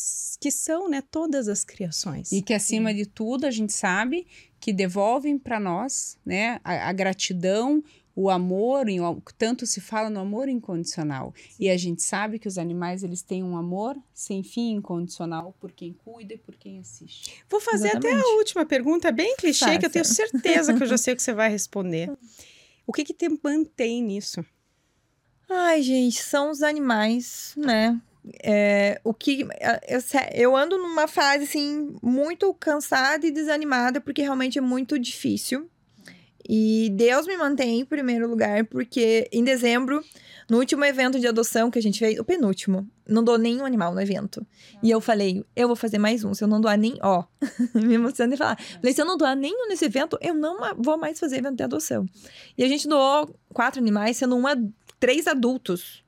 [0.41, 1.03] que são, né?
[1.11, 2.33] Todas as criações.
[2.33, 4.27] E que acima de tudo a gente sabe
[4.61, 7.85] que devolvem para nós, né, a, a gratidão,
[8.17, 8.99] o amor, em-
[9.37, 11.35] tanto se fala no amor incondicional.
[11.61, 15.71] E a gente sabe que os animais eles têm um amor sem fim incondicional por
[15.73, 17.43] quem cuida e por quem assiste.
[17.51, 18.25] Vou fazer até Exatamente.
[18.35, 20.15] a última pergunta, bem clichê, que eu tenho Faça.
[20.15, 22.11] certeza que eu já sei o que você vai responder.
[22.87, 24.43] O que que te mantém nisso?
[25.51, 28.01] Ai, gente, são os animais, né?
[28.43, 30.01] É, o que eu,
[30.33, 35.69] eu ando numa fase assim muito cansada e desanimada porque realmente é muito difícil.
[36.47, 40.05] E Deus me mantém em primeiro lugar porque em dezembro,
[40.49, 43.95] no último evento de adoção que a gente fez, o penúltimo, não dou nenhum animal
[43.95, 44.47] no evento.
[44.83, 47.25] E eu falei, eu vou fazer mais um, se eu não doar nem, ó,
[47.75, 48.61] me emocionei de falar.
[48.61, 51.63] Falei, se eu não doar nenhum nesse evento, eu não vou mais fazer evento de
[51.63, 52.07] adoção.
[52.59, 54.55] E a gente doou quatro animais, sendo uma
[55.01, 56.04] três adultos.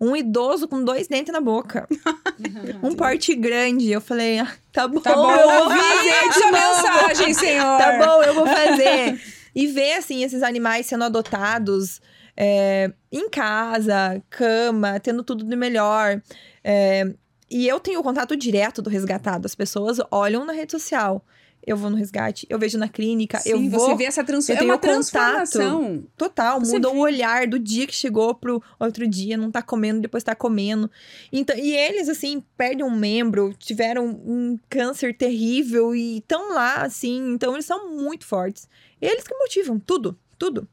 [0.00, 1.86] Um idoso com dois dentes na boca.
[2.82, 3.90] Um porte grande.
[3.90, 7.78] Eu falei, ah, tá bom, Tá bom, eu vou ouvi fazer essa mensagem, senhor.
[7.78, 9.20] Tá bom, eu vou fazer.
[9.54, 12.00] E ver, assim, esses animais sendo adotados
[12.36, 16.20] é, em casa, cama, tendo tudo de melhor.
[16.62, 17.04] É,
[17.50, 19.46] e eu tenho contato direto do resgatado.
[19.46, 21.24] As pessoas olham na rede social.
[21.66, 23.80] Eu vou no resgate, eu vejo na clínica, Sim, eu vou.
[23.80, 24.48] você vê essa trans...
[24.48, 24.92] eu é tenho uma contato.
[24.92, 26.04] transformação.
[26.16, 26.96] Total, Você muda vê.
[26.96, 30.88] o olhar do dia que chegou pro outro dia, não tá comendo, depois tá comendo.
[31.32, 37.32] Então, e eles, assim, perdem um membro, tiveram um câncer terrível e estão lá, assim,
[37.32, 38.68] então eles são muito fortes.
[39.02, 40.68] Eles que motivam tudo, tudo.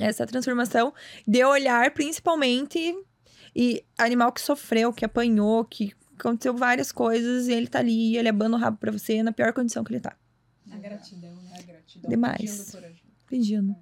[0.00, 0.92] Essa transformação
[1.24, 2.98] de olhar, principalmente,
[3.54, 8.28] e animal que sofreu, que apanhou, que aconteceu várias coisas, e ele tá ali, ele
[8.28, 10.16] abana o rabo pra você na pior condição que ele tá,
[10.70, 11.50] A gratidão, né?
[11.58, 12.10] A gratidão.
[12.10, 12.38] Demais.
[12.40, 13.02] pedindo por ajuda.
[13.28, 13.76] pedindo.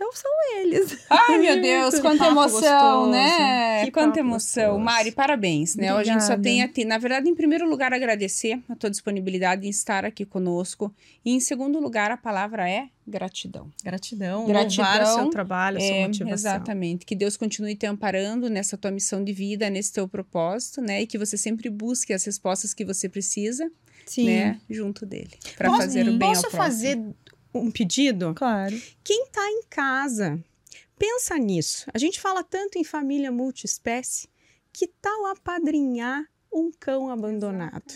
[0.00, 0.96] Então são eles.
[1.10, 2.60] Ai, meu Deus, quanta emoção,
[3.06, 3.10] gostoso.
[3.10, 3.84] né?
[3.84, 4.64] Que quanta emoção.
[4.74, 4.84] gostoso.
[4.84, 5.88] Mari, parabéns, né?
[5.90, 6.42] A gente só Obrigada.
[6.42, 6.84] tem a ti.
[6.84, 10.94] Na verdade, em primeiro lugar, agradecer a tua disponibilidade em estar aqui conosco.
[11.24, 13.72] E em segundo lugar, a palavra é gratidão.
[13.82, 16.34] Gratidão, Gratidão, louvar o seu trabalho, a sua É, motivação.
[16.34, 17.04] exatamente.
[17.04, 21.02] Que Deus continue te amparando nessa tua missão de vida, nesse teu propósito, né?
[21.02, 23.68] E que você sempre busque as respostas que você precisa,
[24.06, 24.60] Sim, né?
[24.70, 25.30] Junto dele.
[25.56, 26.62] Para Posso- fazer o bem Posso ao próximo.
[26.62, 27.00] fazer
[27.60, 28.34] um pedido?
[28.34, 28.80] claro.
[29.02, 30.42] Quem está em casa,
[30.98, 31.86] pensa nisso.
[31.92, 34.28] A gente fala tanto em família multiespécie.
[34.72, 37.94] Que tal apadrinhar um cão abandonado?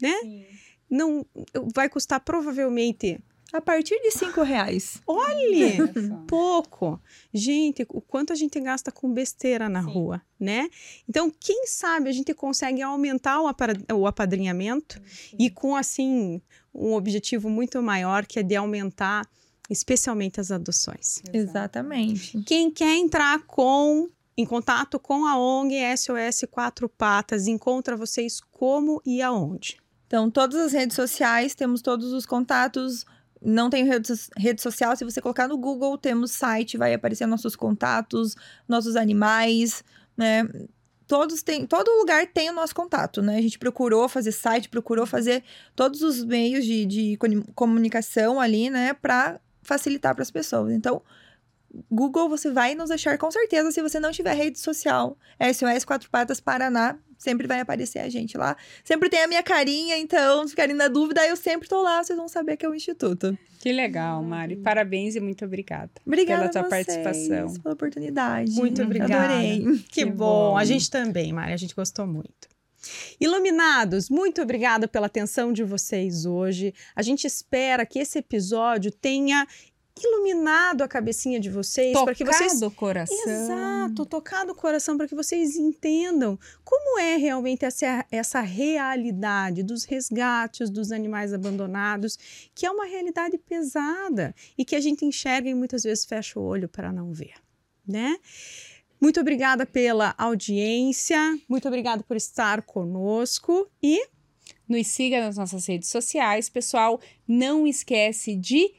[0.00, 0.46] Né?
[0.88, 1.26] Não
[1.74, 3.18] vai custar provavelmente.
[3.52, 5.02] A partir de cinco reais.
[5.06, 5.92] Olhe, Olha
[6.26, 7.00] pouco.
[7.34, 9.90] Gente, o quanto a gente gasta com besteira na Sim.
[9.90, 10.68] rua, né?
[11.08, 15.00] Então, quem sabe a gente consegue aumentar o, apa- o apadrinhamento
[15.38, 16.40] e com, assim,
[16.74, 19.28] um objetivo muito maior, que é de aumentar
[19.68, 21.22] especialmente as adoções.
[21.32, 22.42] Exatamente.
[22.44, 29.00] Quem quer entrar com em contato com a ONG SOS Quatro Patas, encontra vocês como
[29.04, 29.76] e aonde?
[30.06, 33.04] Então, todas as redes sociais, temos todos os contatos.
[33.44, 37.26] Não tem rede, so- rede social, se você colocar no Google, temos site, vai aparecer
[37.26, 38.36] nossos contatos,
[38.68, 39.84] nossos animais,
[40.16, 40.48] né?
[41.06, 43.36] Todos têm, todo lugar tem o nosso contato, né?
[43.36, 45.42] A gente procurou fazer site, procurou fazer
[45.76, 47.18] todos os meios de, de
[47.54, 48.94] comunicação ali, né?
[48.94, 50.72] Para facilitar para as pessoas.
[50.72, 51.02] Então,
[51.90, 55.16] Google você vai nos achar com certeza se você não tiver rede social.
[55.40, 58.56] SOS Quatro Patas Paraná, sempre vai aparecer a gente lá.
[58.84, 62.16] Sempre tem a minha carinha, então, se ficarem na dúvida, eu sempre tô lá, vocês
[62.18, 63.36] vão saber que é o Instituto.
[63.60, 64.56] Que legal, Mari.
[64.56, 65.90] Parabéns e muito obrigada.
[66.04, 67.54] Obrigada Pela tua a vocês participação.
[67.62, 68.50] pela oportunidade.
[68.52, 69.24] Muito obrigada.
[69.24, 69.60] Adorei.
[69.62, 70.50] Que, Que bom.
[70.50, 70.56] bom.
[70.56, 72.52] A gente também, Mari, a gente gostou muito.
[73.20, 76.74] Iluminados, muito obrigada pela atenção de vocês hoje.
[76.96, 79.46] A gente espera que esse episódio tenha
[80.00, 83.30] iluminado a cabecinha de vocês para que vocês Tocado o coração.
[83.30, 89.84] Exato, tocar no coração para que vocês entendam como é realmente essa, essa realidade dos
[89.84, 92.18] resgates dos animais abandonados,
[92.54, 96.42] que é uma realidade pesada e que a gente enxerga e muitas vezes fecha o
[96.42, 97.34] olho para não ver,
[97.86, 98.16] né?
[99.00, 101.18] Muito obrigada pela audiência,
[101.48, 104.00] muito obrigada por estar conosco e
[104.68, 107.00] Nos siga nas nossas redes sociais, pessoal.
[107.26, 108.72] Não esquece de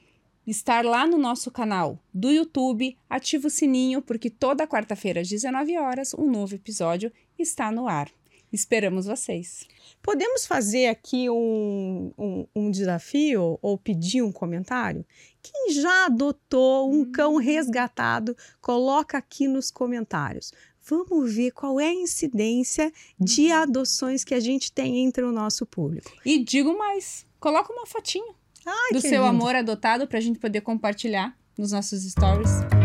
[0.46, 5.78] estar lá no nosso canal do YouTube, ativa o sininho, porque toda quarta-feira às 19
[5.78, 8.10] horas um novo episódio está no ar.
[8.52, 9.66] Esperamos vocês.
[10.00, 15.04] Podemos fazer aqui um, um, um desafio ou pedir um comentário?
[15.42, 20.54] Quem já adotou um cão resgatado, coloca aqui nos comentários.
[20.86, 25.66] Vamos ver qual é a incidência de adoções que a gente tem entre o nosso
[25.66, 26.12] público.
[26.24, 28.36] E digo mais, coloca uma fotinho
[28.66, 29.26] Ai, do seu lindo.
[29.26, 32.83] amor adotado para a gente poder compartilhar nos nossos stories.